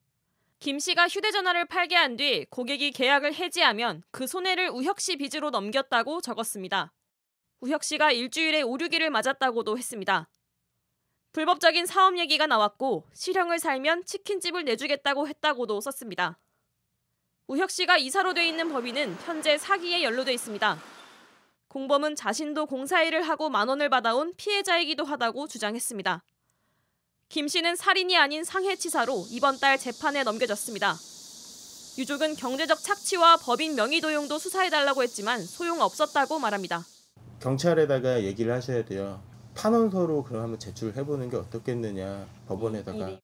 [0.61, 6.20] 김 씨가 휴대전화를 팔게 한 뒤 고객이 계약을 해지하면 그 손해를 우혁 씨 빚으로 넘겼다고
[6.20, 6.92] 적었습니다.
[7.61, 10.29] 우혁 씨가 일주일에 오류기를 맞았다고도 했습니다.
[11.33, 16.38] 불법적인 사업 얘기가 나왔고 실형을 살면 치킨집을 내주겠다고 했다고도 썼습니다.
[17.48, 20.97] 우혁 씨가 이사로 돼 있는 법인은 현재 사기에 연루돼 있습니다.
[21.68, 26.22] 공범은 자신도 공사일을 하고 만 원을 받아온 피해자이기도 하다고 주장했습니다.
[27.28, 30.96] 김 씨는 살인이 아닌 상해치사로 이번 달 재판에 넘겨졌습니다.
[31.98, 36.85] 유족은 경제적 착취와 법인 명의 도용도 수사해달라고 했지만 소용없었다고 말합니다.
[37.40, 39.22] 경찰에다가 얘기를 하셔야 돼요.
[39.54, 43.18] 탄원서로 그럼 한번 제출해 보는 게 어떻겠느냐 법원에다가.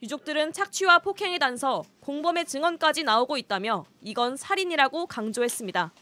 [0.00, 5.92] 유족들은 착취와 폭행의 단서, 공범의 증언까지 나오고 있다며 이건 살인이라고 강조했습니다.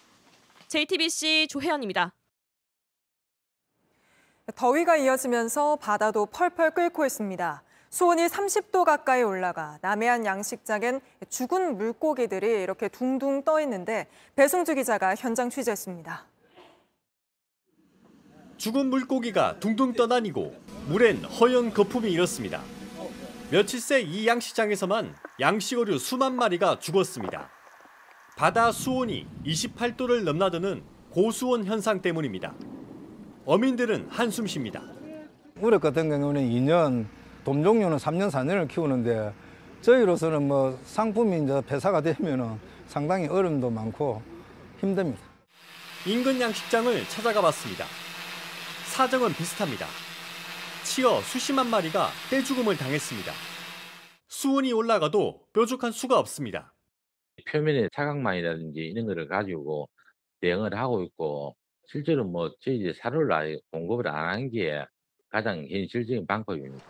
[0.68, 2.12] JTBC 조혜연입니다.
[4.54, 7.62] 더위가 이어지면서 바다도 펄펄 끓고 있습니다.
[7.90, 15.50] 수온이 30도 가까이 올라가 남해안 양식장엔 죽은 물고기들이 이렇게 둥둥 떠 있는데 배승주 기자가 현장
[15.50, 16.26] 취재했습니다.
[18.56, 20.54] 죽은 물고기가 둥둥 떠다니고
[20.88, 22.62] 물엔 허연 거품이 일었습니다.
[23.50, 27.55] 며칠 새 이 양식장에서만 양식어류 수만 마리가 죽었습니다.
[28.36, 32.52] 바다 수온이 28도를 넘나드는 고수온 현상 때문입니다.
[33.46, 34.82] 어민들은 한숨 쉽니다.
[35.58, 37.06] 우럭 같은 경우는 2년,
[37.44, 39.32] 돔 종류는 3년, 4년을 키우는데
[39.80, 44.20] 저희로서는 뭐 상품이 이제 폐사가 되면은 상당히 어려움도 많고
[44.80, 45.22] 힘듭니다.
[46.04, 47.86] 인근 양식장을 찾아가 봤습니다.
[48.92, 49.86] 사정은 비슷합니다.
[50.84, 53.32] 치어 수십만 마리가 떼죽음을 당했습니다.
[54.28, 56.75] 수온이 올라가도 뾰족한 수가 없습니다.
[57.50, 59.88] 표면에 사각망이라든지 이런 거를 가지고
[60.40, 61.56] 대응을 하고 있고
[61.88, 64.84] 실제로 뭐 저희 사료를 아예 공급을 안 한 게
[65.30, 66.84] 가장 현실적인 방법입니다.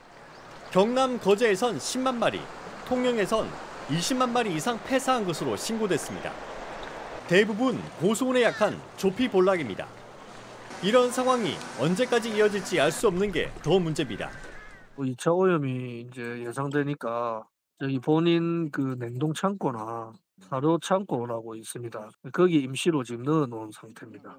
[0.71, 2.39] 경남 거제에선 10만 마리,
[2.87, 3.49] 통영에선
[3.89, 6.33] 20만 마리 이상 폐사한 것으로 신고됐습니다.
[7.29, 9.89] 대부분 고수온에 약한 조피 볼락입니다.
[10.83, 14.31] 이런 상황이 언제까지 이어질지 알 수 없는 게 더 문제입니다.
[14.97, 17.47] 2차 오염이 이제 예상되니까
[17.81, 22.11] 저기 본인 그 냉동 창고나 사료 창고라고 있습니다.
[22.33, 24.39] 거기 임시로 지금 넣어놓은 상태입니다.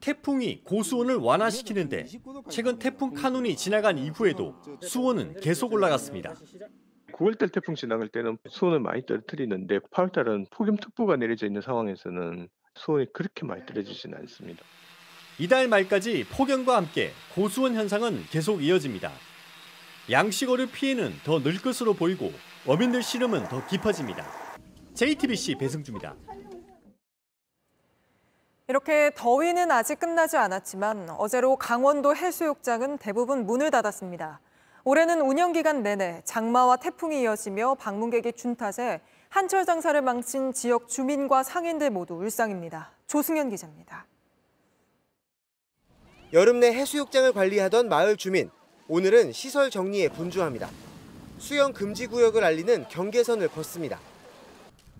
[0.00, 2.06] 태풍이 고수온을 완화시키는데
[2.50, 6.34] 최근 태풍 카눈이 지나간 이후에도 수온은 계속 올라갔습니다.
[7.12, 13.64] 9월달 태풍 지나갈 때는 수온을 많이 떨어뜨리는데 8월달은 폭염특보가 내려져 있는 상황에서는 수온이 그렇게 많이
[13.66, 14.64] 떨어지지는 않습니다.
[15.38, 19.10] 이달 말까지 폭염과 함께 고수온 현상은 계속 이어집니다.
[20.10, 22.32] 양식어류 피해는 더 늘 것으로 보이고
[22.66, 24.41] 어민들 시름은 더 깊어집니다.
[24.94, 26.14] JTBC 배승주입니다.
[28.68, 34.40] 이렇게 더위는 아직 끝나지 않았지만 어제로 강원도 해수욕장은 대부분 문을 닫았습니다.
[34.84, 41.42] 올해는 운영 기간 내내 장마와 태풍이 이어지며 방문객이 준 탓에 한철 장사를 망친 지역 주민과
[41.42, 42.92] 상인들 모두 울상입니다.
[43.06, 44.06] 조승현 기자입니다.
[46.32, 48.50] 여름 내 해수욕장을 관리하던 마을 주민,
[48.88, 50.68] 오늘은 시설 정리에 분주합니다.
[51.38, 53.98] 수영 금지 구역을 알리는 경계선을 걷습니다.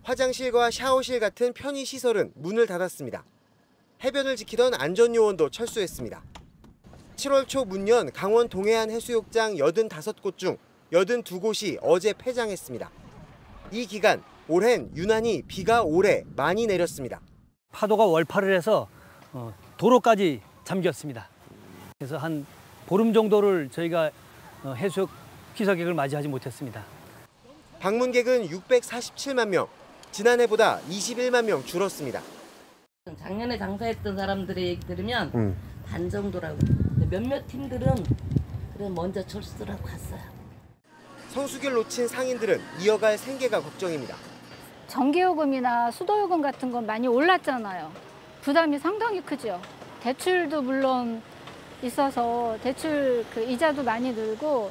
[0.03, 3.25] 화장실과 샤워실 같은 편의 시설은 문을 닫았습니다.
[4.03, 6.23] 해변을 지키던 안전요원도 철수했습니다.
[7.17, 10.57] 7월 초 문연 강원 동해안 해수욕장 85곳 중
[10.93, 12.91] 82곳이 어제 폐장했습니다.
[13.71, 17.21] 이 기간 올해는 유난히 비가 오래 많이 내렸습니다.
[17.71, 18.89] 파도가 월파를 해서
[19.33, 21.29] 어, 도로까지 잠겼습니다.
[21.99, 22.45] 그래서 한
[22.87, 24.11] 보름 정도를 저희가
[24.65, 25.09] 어, 해수욕
[25.55, 26.85] 피서객을 맞이하지 못했습니다.
[27.79, 29.69] 방문객은 647만 명,
[30.13, 32.21] 지난해보다 21만 명 줄었습니다.
[33.19, 35.57] 작년에 장사했던 사람들의 얘기 들으면 음.
[35.87, 36.59] 반 정도라고.
[36.59, 37.95] 근데 몇몇 팀들은
[38.75, 40.21] 그래 먼저 철수를 하고 갔어요.
[41.31, 44.15] 성수기를 놓친 상인들은 이어갈 생계가 걱정입니다.
[44.87, 47.91] 전기요금이나 수도요금 같은 건 많이 올랐잖아요.
[48.43, 49.61] 부담이 상당히 크죠.
[50.03, 51.23] 대출도 물론
[51.83, 54.71] 있어서 대출 그 이자도 많이 늘고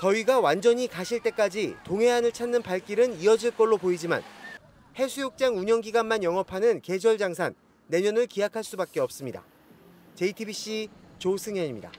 [0.00, 4.22] 더위가 완전히 가실 때까지 동해안을 찾는 발길은 이어질 걸로 보이지만
[4.98, 7.54] 해수욕장 운영 기간만 영업하는 계절 장산
[7.86, 9.42] 내년을 기약할 수밖에 없습니다.
[10.14, 11.90] JTBC 조승현입니다.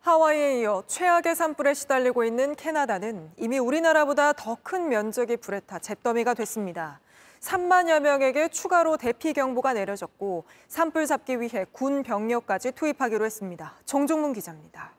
[0.00, 6.34] 하와이에 이어 최악의 산불에 시달리고 있는 캐나다는 이미 우리나라보다 더 큰 면적의 불에 타 잿더미가
[6.34, 7.00] 됐습니다.
[7.40, 13.74] 3만여 명에게 추가로 대피 경보가 내려졌고 산불 잡기 위해 군 병력까지 투입하기로 했습니다.
[13.84, 14.92] 정종문 기자입니다.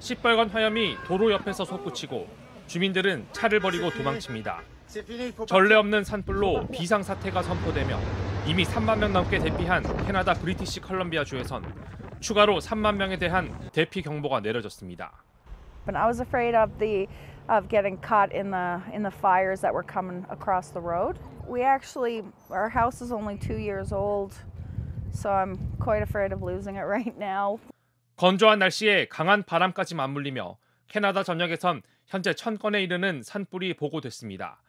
[0.00, 2.26] 시뻘건 화염이 도로 옆에서 솟구치고
[2.68, 4.60] 주민들은 차를 버리고 도망칩니다.
[5.46, 7.98] 전례 없는 산불로 비상사태가 선포되며
[8.46, 11.64] 이미 3만 명 넘게 대피한 캐나다 브리티시 컬럼비아 주에선
[12.20, 15.24] 추가로 3만 명에 대한 대피 경보가 내려졌습니다.
[15.86, 17.08] But I was afraid of the
[17.48, 21.18] of getting caught in the in the fires that were coming across the road.
[21.48, 24.36] We actually our house is only 2 years old.
[25.12, 27.58] So I'm quite afraid of losing it right now.
[28.16, 34.62] 건조한 날씨에 강한 바람까지 맞물리며 캐나다 전역에선 현재 천 건에 이르는 산불이 보고됐습니다.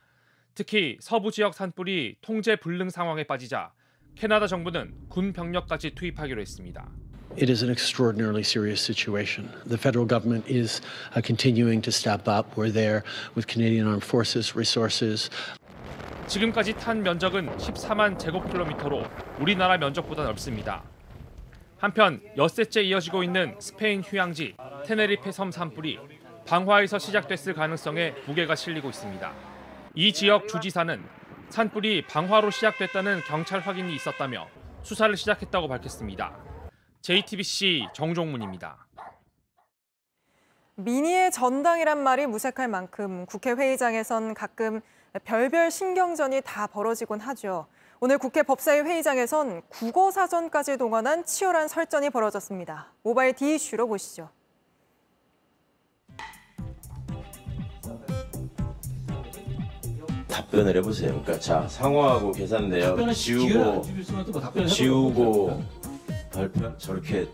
[0.56, 3.71] 특히 서부 지역 산불이 통제 불능 상황에 빠지자
[4.15, 6.89] 캐나다 정부는 군 병력까지 투입하기로 했습니다.
[7.38, 9.49] It is an extraordinarily serious situation.
[9.63, 10.82] The federal government is
[11.15, 12.58] uh, continuing to step up.
[12.58, 13.04] We're there
[13.38, 15.30] with Canadian Armed Forces resources.
[16.28, 19.06] 지금까지 탄 면적은 14만 제곱킬로미터로
[19.39, 20.84] 우리나라 면적보다 넓습니다.
[21.78, 25.97] 한편 엿새째 이어지고 있는 스페인 휴양지 테네리페 섬 산불이
[26.45, 29.34] 방화에서 시작됐을 가능성에 무게가 실리고 있습니다.
[29.95, 31.04] 이 지역 주지사는
[31.49, 34.47] 산불이 방화로 시작됐다는 경찰 확인이 있었다며
[34.84, 36.36] 수사를 시작했다고 밝혔습니다.
[37.02, 38.86] JTBC 정종문입니다.
[40.75, 44.82] 민의의 전당이란 말이 무색할 만큼 국회 회의장에선 가끔
[45.25, 47.67] 별별 신경전이 다 벌어지곤 하죠.
[47.99, 52.93] 오늘 국회 법사위 회의장에선 국어 사전까지 동원한 치열한 설전이 벌어졌습니다.
[53.04, 54.30] 모바일 D 이슈로 보시죠.
[60.39, 61.10] 답변을 해보세요.
[61.23, 63.84] 그러니까 자 상호하고 계산 내역 지우고
[64.67, 65.63] 지우고
[66.32, 67.28] 발표 저렇게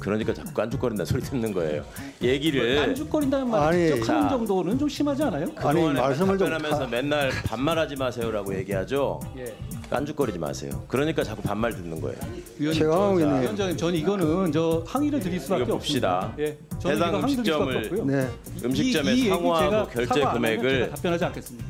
[0.00, 1.84] 그러니까 자꾸 깐죽거린다 소리 듣는 거예요.
[2.20, 4.28] 얘기를 깐죽거린다는 말 아니, 직접 하는 자.
[4.30, 5.46] 정도는 좀 심하지 않아요?
[5.54, 9.20] 그동안에 말씀을 좀 답변하면서 맨날 반말하지 마세요라고 얘기하죠.
[9.38, 9.54] 예.
[9.90, 10.82] 깐죽거리지 마세요.
[10.88, 12.18] 그러니까 자꾸 반말 듣는 거예요.
[12.58, 15.70] 위원장님, 위원장님, 전 이거는 저 항의를 드릴 수밖에.
[15.70, 16.34] 없습니다.
[16.38, 18.06] 예, 저는 해당 음식점을.
[18.06, 18.28] 네.
[18.64, 21.66] 음식점에 이- 이 얘기 상호하고 제가 결제 금액을- 제가 답변하지 않겠습니다.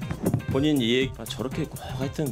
[0.52, 2.30] 본인 이해 아, 저렇게 꼭 하여튼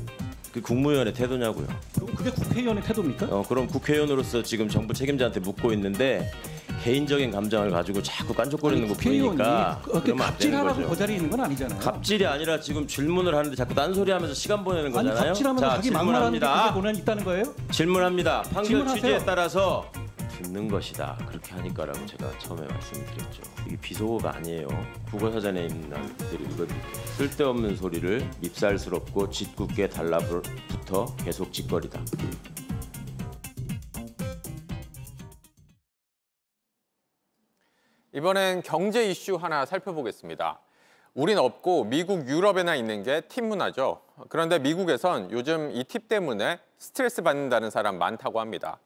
[0.53, 1.67] 그 국무위원의 태도냐고요.
[2.15, 3.27] 그게 국회의원의 태도입니까?
[3.31, 6.31] 어, 그럼 국회의원으로서 지금 정부 책임자한테 묻고 있는데
[6.83, 10.89] 개인적인 감정을 가지고 자꾸 깐족거리는 거 보니까 그러면 갑질하라고.
[10.89, 11.79] 그 자리에 있는 건 아니잖아요.
[11.79, 15.27] 갑질이 아니라 지금 질문을 하는데 자꾸 딴소리 하면서 시간 보내는 아니 거잖아요.
[15.29, 16.75] 갑질하면서 자 자기 막말하는 게 그게 질문합니다.
[16.75, 17.45] 고난이 있다는 거예요?
[17.71, 18.43] 질문합니다.
[18.43, 19.01] 판결 질문하세요.
[19.03, 19.91] 취지에 따라서
[20.43, 21.17] 듣는 것이다.
[21.29, 23.43] 그렇게 하니까라고 제가 처음에 말씀드렸죠.
[23.67, 24.69] 이게 비속어가 아니에요.
[25.11, 26.81] 국어사전에 있는 말들이 이거든요.
[27.17, 32.01] 쓸데없는 소리를 밉살스럽고 짓궂게 달라붙어 계속 짓거리다.
[38.13, 40.61] 이번엔 경제 이슈 하나 살펴보겠습니다.
[41.15, 44.01] 우린 없고 미국, 유럽에나 있는 게 팁 문화죠.
[44.29, 48.79] 그런데 미국에선 요즘 이 팁 때문에 스트레스 받는다는 사람 많다고 합니다.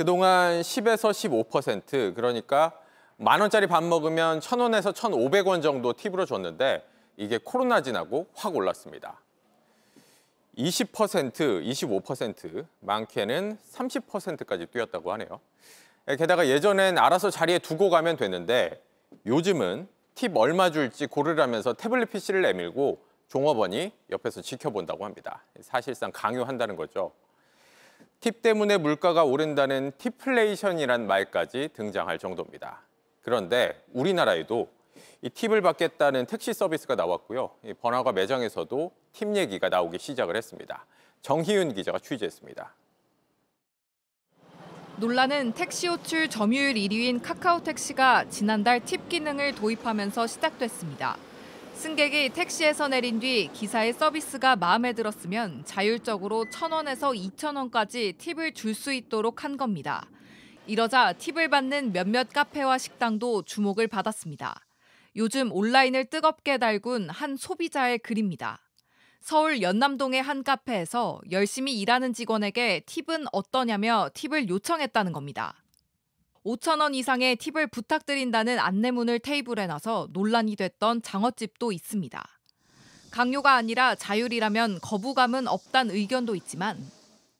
[0.00, 2.72] 그동안 10에서 15% 그러니까
[3.18, 6.82] 만 원짜리 밥 먹으면 천 원에서 천 오백 원 정도 팁으로 줬는데
[7.18, 9.20] 이게 코로나 지나고 확 올랐습니다.
[10.56, 15.38] 20%, 25%, 많게는 30%까지 뛰었다고 하네요.
[16.06, 18.82] 게다가 예전엔 알아서 자리에 두고 가면 됐는데
[19.26, 25.44] 요즘은 팁 얼마 줄지 고르라면서 태블릿 PC를 내밀고 종업원이 옆에서 지켜본다고 합니다.
[25.60, 27.12] 사실상 강요한다는 거죠.
[28.20, 32.82] 팁 때문에 물가가 오른다는 팁플레이션이란 말까지 등장할 정도입니다.
[33.22, 34.68] 그런데 우리나라에도
[35.22, 37.50] 이 팁을 받겠다는 택시 서비스가 나왔고요.
[37.64, 40.84] 이 번화가 매장에서도 팁 얘기가 나오기 시작을 했습니다.
[41.22, 42.74] 정희윤 기자가 취재했습니다.
[44.96, 51.16] 논란은 택시 호출 점유율 1위인 카카오택시가 지난달 팁 기능을 도입하면서 시작됐습니다.
[51.80, 59.44] 승객이 택시에서 내린 뒤 기사의 서비스가 마음에 들었으면 자율적으로 1,000원에서 2,000원까지 팁을 줄 수 있도록
[59.44, 60.06] 한 겁니다.
[60.66, 64.60] 이러자 팁을 받는 몇몇 카페와 식당도 주목을 받았습니다.
[65.16, 68.58] 요즘 온라인을 뜨겁게 달군 한 소비자의 글입니다.
[69.22, 75.54] 서울 연남동의 한 카페에서 열심히 일하는 직원에게 팁은 어떠냐며 팁을 요청했다는 겁니다.
[76.44, 82.24] 5천 원 이상의 팁을 부탁드린다는 안내문을 테이블에 놔서 논란이 됐던 장어집도 있습니다.
[83.10, 86.78] 강요가 아니라 자율이라면 거부감은 없단 의견도 있지만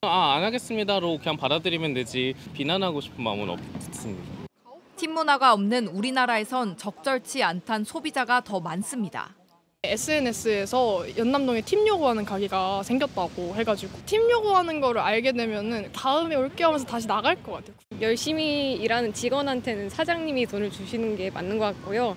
[0.02, 4.40] 아, 안 하겠습니다로 그냥 받아들이면 되지 비난하고 싶은 마음은 없습니다.
[4.96, 9.34] 팁 문화가 없는 우리나라에선 적절치 않단 소비자가 더 많습니다.
[9.82, 16.84] SNS에서 연남동에 팁 요구하는 가게가 생겼다고 해가지고 팁 요구하는 거를 알게 되면은 다음에 올게 하면서
[16.84, 17.74] 다시 나갈 것 같아요.
[18.00, 22.16] 열심히 일하는 직원한테는 사장님이 돈을 주시는 게 맞는 것 같고요.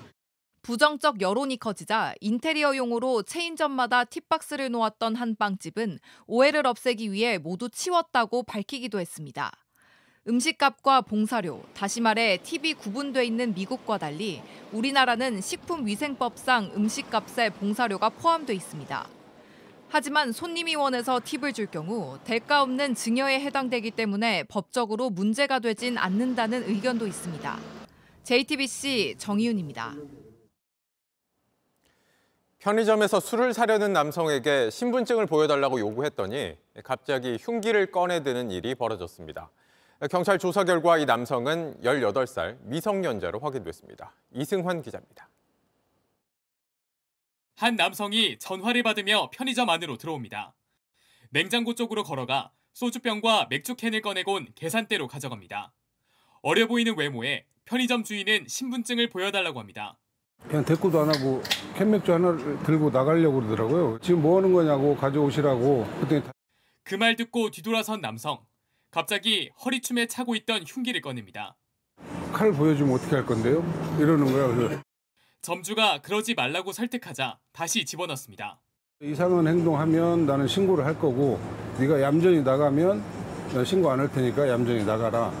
[0.60, 9.00] 부정적 여론이 커지자 인테리어용으로 체인점마다 팁박스를 놓았던 한 빵집은 오해를 없애기 위해 모두 치웠다고 밝히기도
[9.00, 9.50] 했습니다.
[10.26, 14.40] 음식값과 봉사료, 다시 말해 팁이 구분돼 있는 미국과 달리
[14.72, 19.06] 우리나라는 식품위생법상 음식값에 봉사료가 포함돼 있습니다.
[19.90, 26.68] 하지만 손님이 원해서 팁을 줄 경우 대가 없는 증여에 해당되기 때문에 법적으로 문제가 되진 않는다는
[26.70, 27.58] 의견도 있습니다.
[28.22, 29.94] JTBC 정희윤입니다.
[32.60, 39.50] 편의점에서 술을 사려는 남성에게 신분증을 보여달라고 요구했더니 갑자기 흉기를 꺼내드는 일이 벌어졌습니다.
[40.10, 44.14] 경찰 조사 결과 이 남성은 18살 미성년자로 확인됐습니다.
[44.32, 45.28] 이승환 기자입니다.
[47.56, 50.54] 한 남성이 전화를 받으며 편의점 안으로 들어옵니다.
[51.30, 55.72] 냉장고 쪽으로 걸어가 소주병과 맥주캔을 꺼내곤 계산대로 가져갑니다.
[56.42, 59.96] 어려 보이는 외모에 편의점 주인은 신분증을 보여달라고 합니다.
[60.48, 61.42] 그냥 대꾸도 안 하고
[61.76, 63.98] 캔맥주 하나를 들고 나가려고 그러더라고요.
[64.02, 65.86] 지금 뭐 하는 거냐고 가져오시라고.
[66.00, 66.22] 그때
[66.82, 68.44] 그 말 듣고 뒤돌아선 남성.
[68.94, 71.56] 갑자기 허리춤에 차고 있던 흉기를 꺼냅니다.
[72.32, 73.58] 칼 보여주면 어떻게 할 건데요?
[73.98, 74.46] 이러는 거야.
[74.54, 74.82] 그래서
[75.42, 78.60] 점주가 그러지 말라고 설득하자 다시 집어넣습니다.
[79.02, 81.40] 이상한 행동하면 나는 신고를 할 거고
[81.80, 83.02] 네가 얌전히 나가면
[83.52, 85.32] 난 신고 안 할 테니까 얌전히 나가라.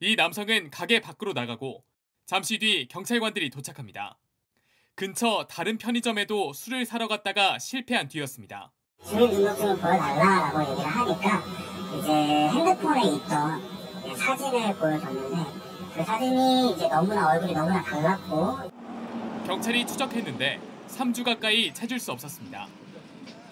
[0.00, 1.82] 이 남성은 가게 밖으로 나가고
[2.26, 4.18] 잠시 뒤 경찰관들이 도착합니다.
[4.94, 8.74] 근처 다른 편의점에도 술을 사러 갔다가 실패한 뒤였습니다.
[9.06, 11.42] 주민등록증을 보여달라고 얘기를 하니까
[11.98, 12.12] 이제
[12.48, 15.60] 핸드폰에 있던 사진을 보여줬는데
[15.94, 18.70] 그 사진이 이제 너무나 얼굴이 너무나 달랐고
[19.46, 22.66] 경찰이 추적했는데 3주 가까이 찾을 수 없었습니다.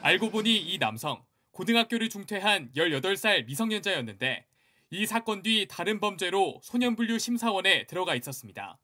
[0.02, 1.22] 알고 보니 이 남성
[1.52, 4.46] 고등학교를 중퇴한 18살 미성년자였는데
[4.90, 8.78] 이 사건 뒤 다른 범죄로 소년분류 심사원에 들어가 있었습니다.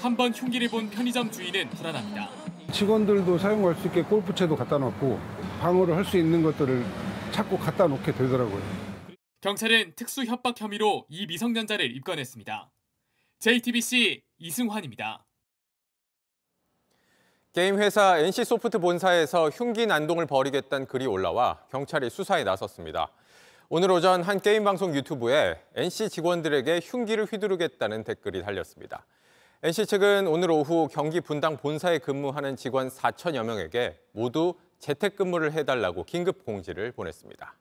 [0.00, 2.30] 한 번 흉기를 본 편의점 주인은 불안합니다.
[2.72, 5.18] 직원들도 사용할 수 있게 골프채도 갖다 놨고
[5.60, 6.84] 방어를 할 수 있는 것들을
[7.32, 8.62] 자꾸 갖다 놓게 되더라고요.
[9.40, 12.70] 경찰은 특수 협박 혐의로 이 미성년자를 입건했습니다.
[13.40, 15.24] JTBC 이승환입니다.
[17.52, 23.10] 게임 회사 NC소프트 본사에서 흉기 난동을 벌이겠다는 글이 올라와 경찰이 수사에 나섰습니다.
[23.68, 29.04] 오늘 오전 한 게임 방송 유튜브에 NC 직원들에게 흉기를 휘두르겠다는 댓글이 달렸습니다.
[29.60, 36.44] NC 측은 오늘 오후 경기 분당 본사에 근무하는 직원 4천여 명에게 모두 재택근무를 해달라고 긴급
[36.44, 37.54] 공지를 보냈습니다.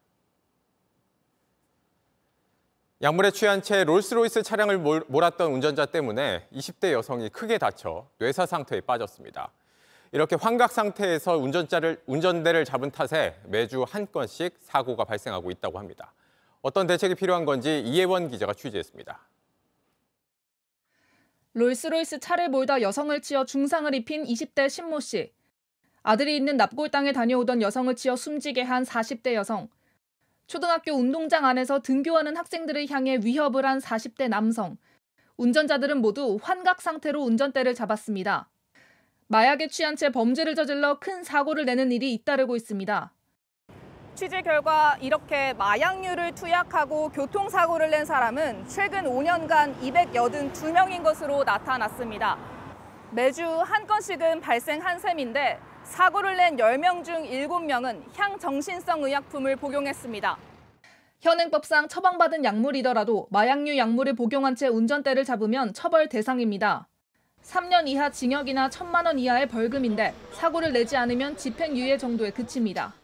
[3.02, 9.52] 약물에 취한 채 롤스로이스 차량을 몰았던 운전자 때문에 20대 여성이 크게 다쳐 뇌사 상태에 빠졌습니다.
[10.12, 16.14] 이렇게 환각 상태에서 운전자를, 운전대를 잡은 탓에 매주 한 건씩 사고가 발생하고 있다고 합니다.
[16.62, 19.20] 어떤 대책이 필요한 건지 이혜원 기자가 취재했습니다.
[21.58, 25.34] 롤스로이스 차를 몰다 여성을 치어 중상을 입힌 20대 신모 씨.
[26.04, 29.68] 아들이 있는 납골당에 다녀오던 여성을 치어 숨지게 한 40대 여성.
[30.46, 34.78] 초등학교 운동장 안에서 등교하는 학생들을 향해 위협을 한 40대 남성.
[35.38, 38.52] 운전자들은 모두 환각 상태로 운전대를 잡았습니다.
[39.26, 43.12] 마약에 취한 채 범죄를 저질러 큰 사고를 내는 일이 잇따르고 있습니다.
[44.18, 52.36] 취재 결과 이렇게 마약류를 투약하고 교통사고를 낸 사람은 최근 5년간 282명인 것으로 나타났습니다.
[53.12, 60.36] 매주 한 건씩은 발생한 셈인데 사고를 낸 10명 중 7명은 향정신성 의약품을 복용했습니다.
[61.22, 66.88] 현행법상 처방받은 약물이더라도 마약류 약물을 복용한 채 운전대를 잡으면 처벌 대상입니다.
[67.44, 72.96] 3년 이하 징역이나 1천만 원 이하의 벌금인데 사고를 내지 않으면 집행유예 정도에 그칩니다.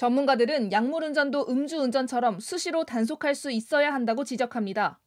[0.00, 4.98] 전문가들은 약물 운전도 음주 운전처럼 수시로 단속할 수 있어야 한다고 지적합니다.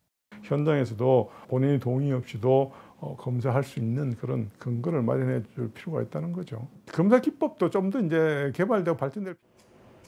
[0.43, 6.67] 현장에서도 본인이 동의 없이도 어, 검사할 수 있는 그런 근거를 마련해 줄 필요가 있다는 거죠.
[6.91, 9.35] 검사 기법도 좀 더 이제 개발되고 발전될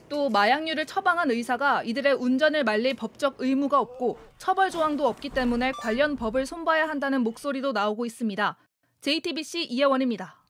[0.08, 6.14] 또 마약류를 처방한 의사가 이들의 운전을 말릴 법적 의무가 없고 처벌 조항도 없기 때문에 관련
[6.14, 8.56] 법을 손봐야 한다는 목소리도 나오고 있습니다.
[9.00, 10.45] JTBC 이혜원입니다.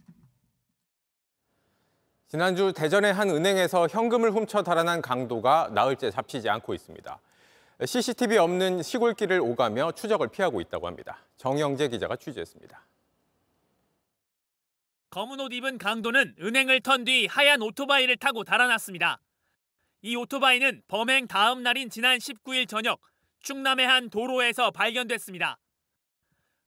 [2.29, 7.21] 지난주 대전의 한 은행에서 현금을 훔쳐 달아난 강도가 나흘째 잡히지 않고 있습니다.
[7.85, 11.19] CCTV 없는 시골길을 오가며 추적을 피하고 있다고 합니다.
[11.37, 12.85] 정영재 기자가 취재했습니다.
[15.11, 19.21] 검은 옷 입은 강도는 은행을 턴 뒤 하얀 오토바이를 타고 달아났습니다.
[20.03, 23.01] 이 오토바이는 범행 다음 날인 지난 19일 저녁
[23.41, 25.59] 충남의 한 도로에서 발견됐습니다.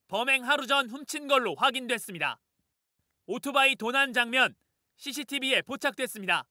[0.08, 2.40] 범행 하루 전 훔친 걸로 확인됐습니다.
[3.26, 4.56] 오토바이 도난 장면
[5.00, 6.44] CCTV에 포착됐습니다.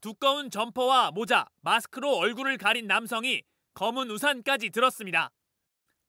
[0.00, 3.42] 두꺼운 점퍼와 모자, 마스크로 얼굴을 가린 남성이
[3.74, 5.30] 검은 우산까지 들었습니다.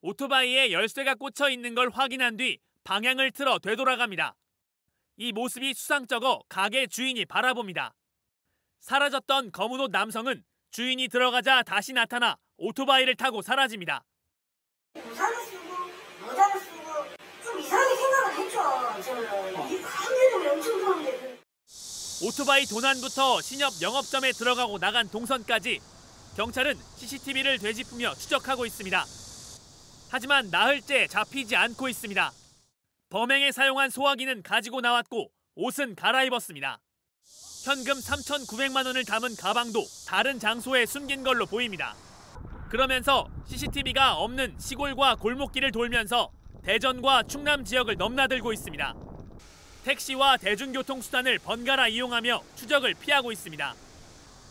[0.02, 4.36] 오토바이에 열쇠가 꽂혀 있는 걸 확인한 뒤 방향을 틀어 되돌아갑니다.
[5.18, 7.94] 이 모습이 수상쩍어 가게 주인이 바라봅니다.
[8.80, 14.06] 사라졌던 검은 옷 남성은 주인이 들어가자 다시 나타나 오토바이를 타고 사라집니다.
[14.96, 16.84] 우산을 쓰고 모자를 쓰고
[17.44, 19.04] 좀 이상하게 생각을 했죠.
[19.04, 19.73] 저는 좋은데.
[22.26, 25.82] 오토바이 도난부터 신협 영업점에 들어가고 나간 동선까지
[26.38, 29.06] 경찰은 CCTV를 되짚으며 추적하고 있습니다.
[30.10, 32.32] 하지만 나흘째 잡히지 않고 있습니다.
[33.10, 36.80] 범행에 사용한 소화기는 가지고 나왔고 옷은 갈아입었습니다.
[37.66, 41.94] 현금 3,900만 원을 담은 가방도 다른 장소에 숨긴 걸로 보입니다.
[42.70, 46.32] 그러면서 CCTV가 없는 시골과 골목길을 돌면서
[46.64, 49.03] 대전과 충남 지역을 넘나들고 있습니다.
[49.84, 53.76] 택시와 대중교통수단을 번갈아 이용하며 추적을 피하고 있습니다.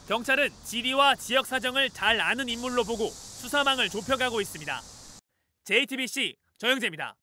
[0.08, 4.80] 경찰은 지리와 지역 사정을 잘 아는 인물로 보고 수사망을 좁혀가고 있습니다.
[5.64, 7.16] JTBC 정영재입니다.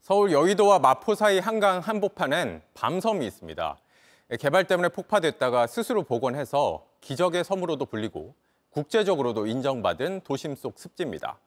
[0.00, 3.76] 서울 여의도와 마포 사이 한강 한복판엔 밤섬이 있습니다.
[4.36, 8.34] 개발 때문에 폭파됐다가 스스로 복원해서 기적의 섬으로도 불리고
[8.70, 11.38] 국제적으로도 인정받은 도심 속 습지입니다.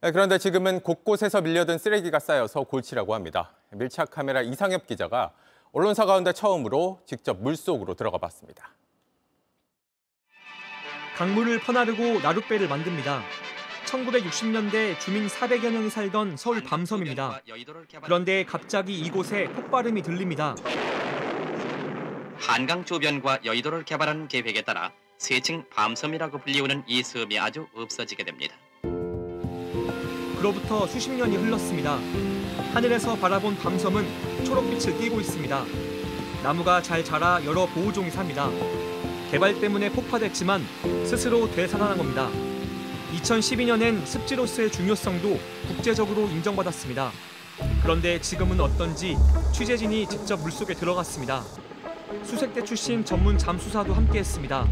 [0.00, 3.52] 그런데 지금은 곳곳에서 밀려든 쓰레기가 쌓여서 골치라고 합니다.
[3.70, 5.32] 밀착 카메라 이상엽 기자가
[5.72, 8.74] 언론사 가운데 처음으로 직접 물속으로 들어가 봤습니다.
[11.16, 13.22] 강물을 퍼나르고 나룻배를 만듭니다.
[13.86, 17.40] 1960년대 주민 400여 명이 살던 서울 밤섬입니다.
[18.04, 20.54] 그런데 갑자기 이곳에 폭발음이 들립니다.
[22.38, 28.54] 한강 주변과 여의도를 개발하는 계획에 따라 세층 밤섬이라고 불리우는 이 섬이 아주 없어지게 됩니다.
[30.38, 31.98] 그로부터 수십 년이 흘렀습니다.
[32.72, 35.64] 하늘에서 바라본 밤섬은 초록빛을 띠고 있습니다.
[36.44, 38.48] 나무가 잘 자라 여러 보호종이 삽니다.
[39.32, 40.64] 개발 때문에 폭파됐지만
[41.04, 42.30] 스스로 되살아난 겁니다.
[43.16, 47.10] 2012년엔 습지로서의 중요성도 국제적으로 인정받았습니다.
[47.82, 49.16] 그런데 지금은 어떤지
[49.52, 51.42] 취재진이 직접 물속에 들어갔습니다.
[52.24, 54.66] 수색대 출신 전문 잠수사도 함께했습니다.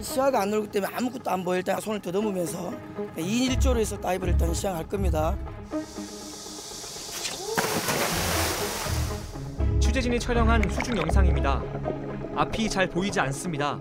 [0.00, 2.72] 시야가 안 넓기 때문에 아무것도 안 보일 때 손을 더듬으면서
[3.16, 5.36] 2인 1조로 해서 다이브를 일단 시작할 겁니다.
[9.80, 11.62] 취재진이 촬영한 수중 영상입니다.
[12.34, 13.78] 앞이 잘 보이지 않습니다.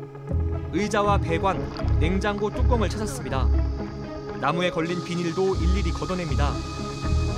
[0.73, 3.47] 의자와 배관, 냉장고 뚜껑을 찾았습니다.
[4.39, 6.51] 나무에 걸린 비닐도 일일이 걷어냅니다.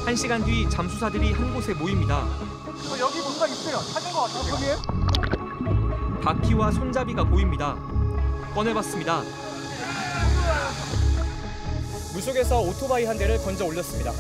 [0.05, 2.28] 한 시간 뒤 잠수사들이 한 곳에 모입니다.
[2.99, 3.78] 여기 뭔가 있어요.
[3.93, 4.53] 찾은 것 같아요.
[4.53, 4.92] 여기에?
[6.24, 7.76] 바퀴와 손잡이가 보입니다.
[8.55, 9.24] 꺼내봤습니다.
[12.13, 14.13] 물속에서 오토바이 한 대를 건져 올렸습니다.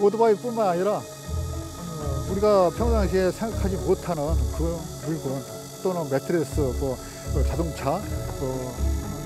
[0.00, 5.44] 오토바이뿐만 아니라 어, 우리가 평상시에 생각하지 못하는 그 물건
[5.84, 6.98] 또는 매트리스, 뭐
[7.36, 8.00] 어, 자동차,
[8.40, 8.76] 어,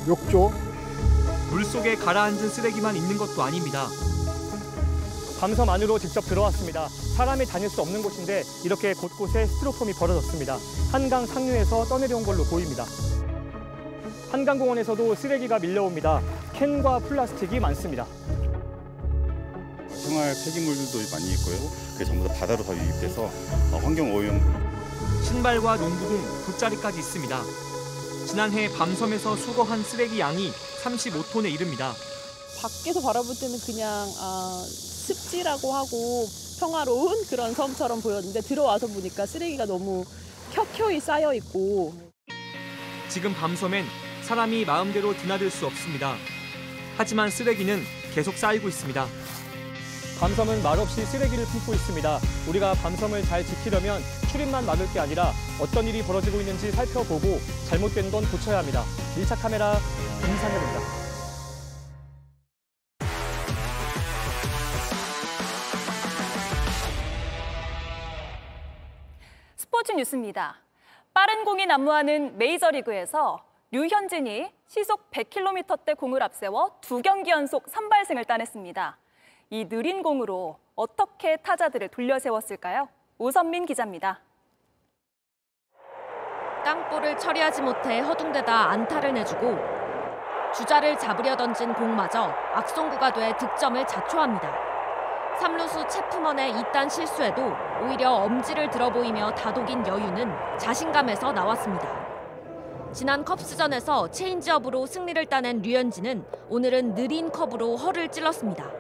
[0.07, 0.53] 욕조
[1.51, 3.87] 물속에 가라앉은 쓰레기만 있는 것도 아닙니다.
[5.43, 6.89] 밤섬 안으로 직접 들어왔습니다.
[7.17, 10.57] 사람이 다닐 수 없는 곳인데 이렇게 곳곳에 스티로폼이 벌어졌습니다.
[10.93, 12.87] 한강 상류에서 떠내려온 걸로 보입니다.
[14.31, 16.23] 한강공원에서도 쓰레기가 밀려옵니다.
[16.53, 18.07] 캔과 플라스틱이 많습니다.
[19.91, 21.59] 생활 폐기물들도 많이 있고요.
[21.95, 23.27] 그게 전부 다 바다로 다 유입돼서
[23.83, 24.41] 환경 오염.
[25.25, 27.43] 신발과 농구공, 돗자리까지 있습니다.
[28.29, 30.53] 지난해 밤섬에서 수거한 쓰레기 양이
[30.85, 31.95] 35톤에 이릅니다.
[32.61, 34.65] 밖에서 바라볼 때는 그냥 아,
[35.03, 36.29] 습지라고 하고
[36.61, 40.05] 평화로운 그런 섬처럼 보였는데 들어와서 보니까 쓰레기가 너무
[40.53, 41.93] 켜켜이 쌓여 있고
[43.09, 43.85] 지금 밤섬엔
[44.23, 46.15] 사람이 마음대로 드나들 수 없습니다.
[46.97, 47.83] 하지만 쓰레기는
[48.15, 49.07] 계속 쌓이고 있습니다.
[50.21, 52.21] 밤섬은 말없이 쓰레기를 품고 있습니다.
[52.49, 54.01] 우리가 밤섬을 잘 지키려면
[54.31, 58.85] 출입만 막을 게 아니라 어떤 일이 벌어지고 있는지 살펴보고 잘못된 건 고쳐야 합니다.
[59.17, 59.81] 밀착 카메라
[60.21, 61.02] 임상엽입니다.
[70.03, 70.57] 뉴스입니다.
[71.15, 78.99] 빠른 공이 난무하는 메이저리그에서 류현진이 시속 100km대 공을 앞세워 두 경기 연속 선발승을 따냈습니다.
[79.51, 82.89] 이 느린 공으로 어떻게 타자들을 돌려세웠을까요?
[83.19, 84.21] 오선민 기자입니다.
[86.65, 89.57] 땅볼을 처리하지 못해 허둥대다 안타를 내주고
[90.55, 92.25] 주자를 잡으려 던진 공마저
[92.55, 94.72] 악송구가 돼 득점을 자초합니다.
[95.41, 97.53] 3루수 체프먼의 이딴 실수에도
[97.83, 102.03] 오히려 엄지를 들어 보이며 다독인 여유는 자신감에서 나왔습니다.
[102.93, 108.71] 지난 컵스전에서 체인지업으로 승리를 따낸 류현진은 오늘은 느린 커브로 허를 찔렀습니다.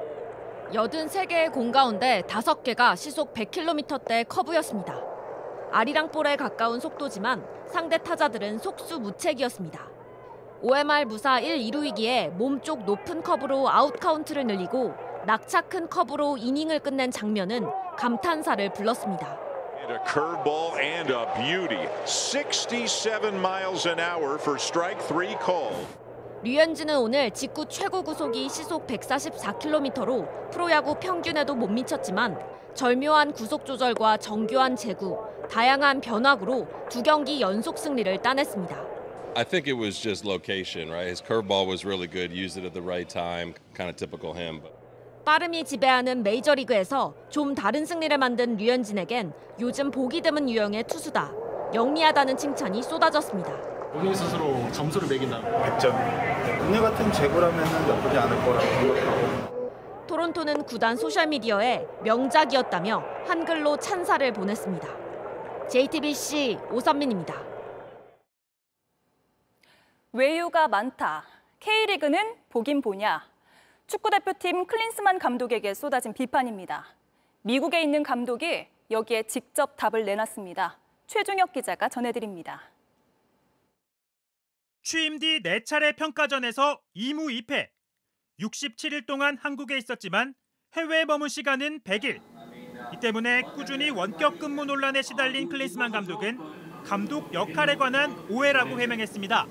[0.72, 5.00] 83개의 공 가운데 5개가 시속 100km대 커브였습니다.
[5.70, 9.88] 아리랑 볼에 가까운 속도지만 상대 타자들은 속수무책이었습니다.
[10.60, 14.94] 5회말 무사 1, 2루 위기에 몸쪽 높은 커브로 아웃 카운트를 늘리고
[15.24, 19.38] 낙차 큰 커브로 이닝을 끝낸 장면은 감탄사를 불렀습니다.
[19.78, 21.88] And a curveball and a beauty.
[22.06, 25.74] 67 miles an hour for strike three call.
[26.42, 32.36] 류현진은 오늘 직구 최고 구속이 시속 144km로 프로야구 평균에도 못 미쳤지만
[32.74, 35.18] 절묘한 구속 조절과 정교한 제구,
[35.48, 38.76] 다양한 변화구로 두 경기 연속 승리를 따냈습니다.
[39.36, 41.08] I think it was just location, right?
[41.08, 44.60] His curveball was really good, used it at the right time, kind of typical him.
[44.60, 44.81] But...
[45.24, 51.30] 빠름이 지배하는 메이저리그에서 좀 다른 승리를 만든 류현진에겐 요즘 보기 드문 유형의 투수다.
[51.72, 53.56] 영리하다는 칭찬이 쏟아졌습니다.
[53.92, 56.66] 본인 스스로 점수를 매긴다면 100점.
[56.66, 60.06] 오늘 같은 제구라면 나쁘지 않을 거라고 생각하고.
[60.08, 64.88] 토론토는 구단 소셜미디어에 명작이었다며 한글로 찬사를 보냈습니다.
[65.68, 67.34] JTBC 오선민입니다.
[70.12, 71.24] 외유가 많다.
[71.60, 73.31] K리그는 보긴 보냐.
[73.92, 76.86] 축구대표팀 클린스만 감독에게 쏟아진 비판입니다.
[77.42, 80.78] 미국에 있는 감독이 여기에 직접 답을 내놨습니다.
[81.06, 82.62] 최중혁 기자가 전해드립니다.
[84.82, 87.68] 취임 뒤 4차례 평가전에서 2무 2패.
[88.40, 90.32] 67일 동안 한국에 있었지만
[90.72, 92.22] 해외에 머문 시간은 100일.
[92.94, 96.38] 이 때문에 꾸준히 원격 근무 논란에 시달린 클린스만 감독은
[96.84, 99.46] 감독 역할에 관한 오해라고 해명했습니다.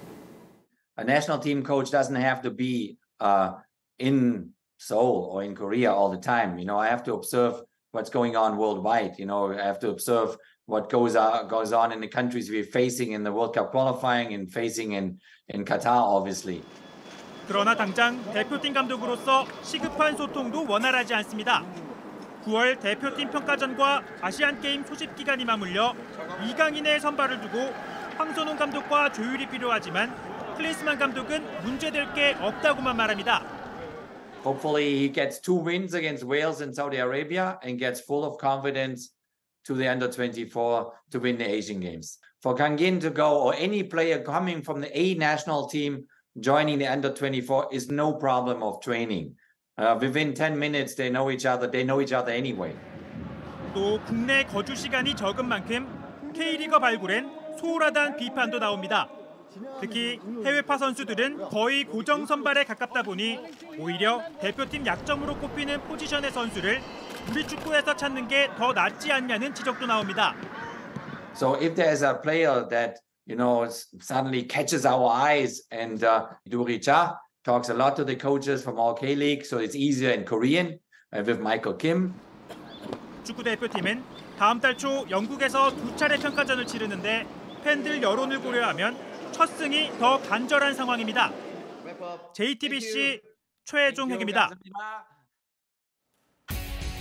[0.98, 3.62] A national team coach doesn't have to be uh,
[4.02, 6.58] in Seoul or in Korea all the time.
[6.58, 9.20] You know, I have to observe what's going on worldwide.
[9.20, 10.36] You know, I have to observe
[10.66, 14.34] what goes on, goes on in the countries we're facing in the World Cup qualifying
[14.34, 16.64] and facing in, in Qatar, obviously.
[17.48, 21.66] 그러나 당장 대표팀 감독으로서 시급한 소통도 원활하지 않습니다.
[22.46, 25.94] 9월 대표팀 평가전과 아시안 게임 소집 기간이 맞물려
[26.48, 27.74] 이강인의 선발을 두고
[28.18, 30.16] 황선홍 감독과 조율이 필요하지만
[30.56, 33.61] 클린스만 감독은 문제될 게 없다고만 말합니다.
[34.43, 39.11] Hopefully he gets two wins against Wales and Saudi Arabia and gets full of confidence
[39.65, 42.19] to the under 24 to win the Asian Games.
[42.43, 46.07] For Kangin to go or any player coming from the A national team
[46.39, 49.35] joining the under 24 is no problem of training.
[49.79, 51.67] Uh, within 10 minutes they know each other.
[51.67, 52.75] They know each other anyway.
[53.75, 55.87] 또 국내 거주 시간이 적은 만큼
[56.33, 59.09] K리거 발굴엔 소홀하다는 비판도 나옵니다.
[59.80, 63.40] 특히 해외파 선수들은 거의 고정 선발에 가깝다 보니
[63.80, 66.82] 오히려 대표팀 약점으로 꼽히는 포지션의 선수를
[67.30, 70.36] 우리 축구에서 찾는 게 더 낫지 않냐는 지적도 나옵니다.
[71.36, 73.68] So if there's a player that you know
[74.00, 78.78] suddenly catches our eyes, and uh, Duri Cha talks a lot to the coaches from
[78.80, 80.80] all K League, so it's easier in Korean
[81.16, 82.14] uh, with Michael Kim.
[83.24, 84.04] 축구 대표팀은
[84.38, 87.26] 다음 달 초 영국에서 두 차례 평가전을 치르는데
[87.64, 88.98] 팬들 여론을 고려하면
[89.32, 91.32] 첫 승이 더 간절한 상황입니다.
[92.34, 93.22] JTBC
[93.66, 94.50] 최종혁입니다.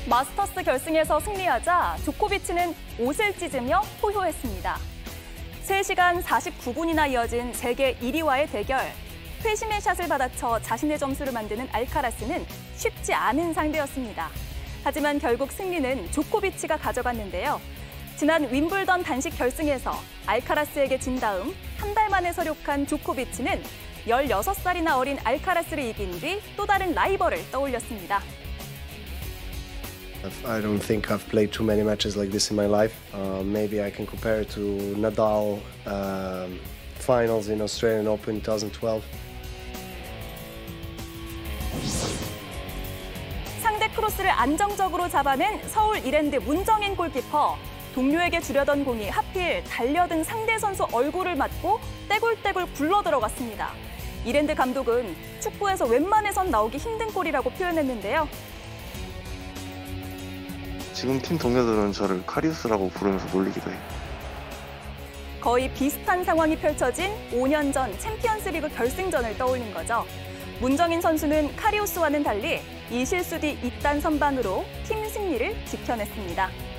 [0.09, 4.77] 마스터스 결승에서 승리하자 조코비치는 옷을 찢으며 포효했습니다.
[5.67, 8.81] 3시간 49분이나 이어진 세계 1위와의 대결.
[9.45, 12.45] 회심의 샷을 받아쳐 자신의 점수를 만드는 알카라스는
[12.77, 14.29] 쉽지 않은 상대였습니다.
[14.83, 17.61] 하지만 결국 승리는 조코비치가 가져갔는데요.
[18.21, 19.95] 지난 윈블던 단식 결승에서
[20.27, 23.63] 알카라스에게 진 다음 한 달 만에 서력한 조코비치는
[24.07, 28.21] 16살이나 어린 알카라스를 이긴 뒤 또 다른 라이벌을 떠올렸습니다.
[30.45, 32.95] I don't think I've played too many matches like this in my life.
[33.15, 34.61] Uh, maybe I can compare it to
[35.01, 36.61] Nadal um,
[36.99, 39.01] finals in Australian Open 2012.
[43.63, 47.70] 상대 크로스를 안정적으로 잡아낸 서울 이랜드 문정인 골키퍼.
[47.95, 53.73] 동료에게 주려던 공이 하필 달려든 상대 선수 얼굴을 맞고 떼굴떼굴 굴러 들어갔습니다.
[54.25, 58.29] 이랜드 감독은 축구에서 웬만해선 나오기 힘든 골이라고 표현했는데요.
[60.93, 63.79] 지금 팀 동료들은 저를 카리우스라고 부르면서 놀리기도 해요.
[65.41, 70.05] 거의 비슷한 상황이 펼쳐진 5년 전 챔피언스리그 결승전을 떠올린 거죠.
[70.61, 72.61] 문정인 선수는 카리우스와는 달리
[72.91, 76.70] 이 실수 뒤 잇단 선방으로 팀 승리를 지켜냈습니다.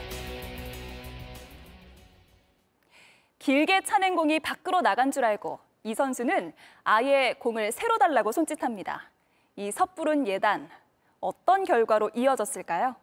[3.42, 9.10] 길게 차낸 공이 밖으로 나간 줄 알고 이 선수는 아예 공을 새로 달라고 손짓합니다.
[9.56, 10.70] 이 섣부른 예단,
[11.20, 12.96] 어떤 결과로 이어졌을까요?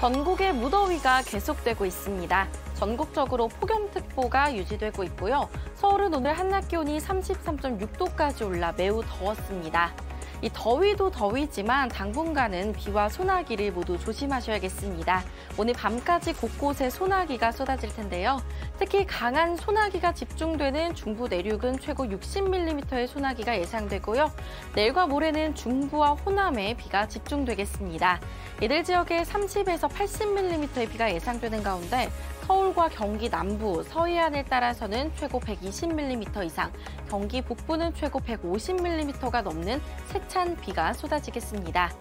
[0.00, 2.48] 전국의 무더위가 계속되고 있습니다.
[2.72, 5.50] 전국적으로 폭염특보가 유지되고 있고요.
[5.74, 9.92] 서울은 오늘 한낮 기온이 33.6도까지 올라 매우 더웠습니다.
[10.40, 15.22] 이 더위도 더위지만 당분간은 비와 소나기를 모두 조심하셔야겠습니다.
[15.58, 18.40] 오늘 밤까지 곳곳에 소나기가 쏟아질 텐데요.
[18.78, 24.32] 특히 강한 소나기가 집중되는 중부 내륙은 최고 60mm의 소나기가 예상되고요.
[24.74, 28.20] 내일과 모레는 중부와 호남에 비가 집중되겠습니다.
[28.62, 32.10] 이들 지역에 30에서 80mm의 비가 예상되는 가운데
[32.46, 36.72] 서울과 경기 남부, 서해안을 따라서는 최고 120mm 이상,
[37.08, 41.92] 경기 북부는 최고 150mm가 넘는 세찬 비가 쏟아지겠습니다.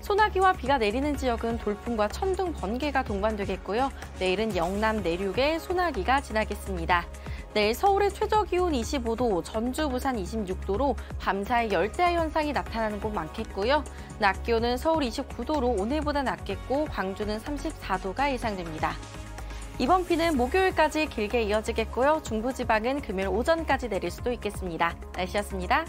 [0.00, 3.90] 소나기와 비가 내리는 지역은 돌풍과 천둥, 번개가 동반되겠고요.
[4.18, 7.06] 내일은 영남 내륙에 소나기가 지나겠습니다.
[7.54, 13.82] 내일 서울의 최저 기온 25도, 전주, 부산 26도로 밤사이 열대야 현상이 나타나는 곳 많겠고요.
[14.18, 18.94] 낮 기온은 서울 29도로 오늘보다 낮겠고 광주는 34도가 예상됩니다.
[19.78, 22.22] 이번 비는 목요일까지 길게 이어지겠고요.
[22.24, 24.96] 중부지방은 금요일 오전까지 내릴 수도 있겠습니다.
[25.14, 25.84] 날씨였습니다.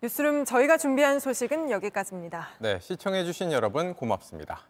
[0.00, 2.50] 뉴스룸 저희가 준비한 소식은 여기까지입니다.
[2.60, 4.60] 네, 시청해주신 여러분 고맙습니다.